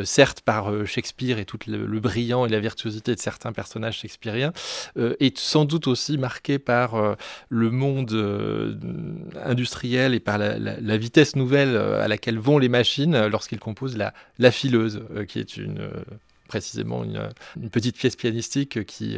[0.03, 4.53] certes par Shakespeare et tout le, le, brillant et la virtuosité de certains personnages shakespeariens,
[4.95, 7.15] est sans doute aussi marqué par euh,
[7.49, 8.75] le monde euh,
[9.43, 14.51] industriel et par la, vitesse nouvelle à laquelle vont les machines lorsqu'ils composent la, la
[14.51, 15.89] fileuse, qui est une
[16.47, 19.17] précisément une, petite pièce pianistique qui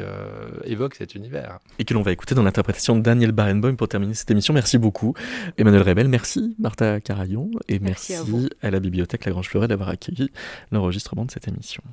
[0.65, 1.59] évoque cet univers.
[1.77, 4.53] Et que l'on va écouter dans l'interprétation de Daniel Barenboim pour terminer cette émission.
[4.53, 5.13] Merci beaucoup.
[5.57, 6.55] Emmanuel Rebel, merci.
[6.59, 8.23] Martha Carayon, et merci, à,
[8.61, 10.31] à, la Bibliothèque La Grange Fleuret d'avoir accueilli
[10.71, 11.83] l'enregistrement de cette émission.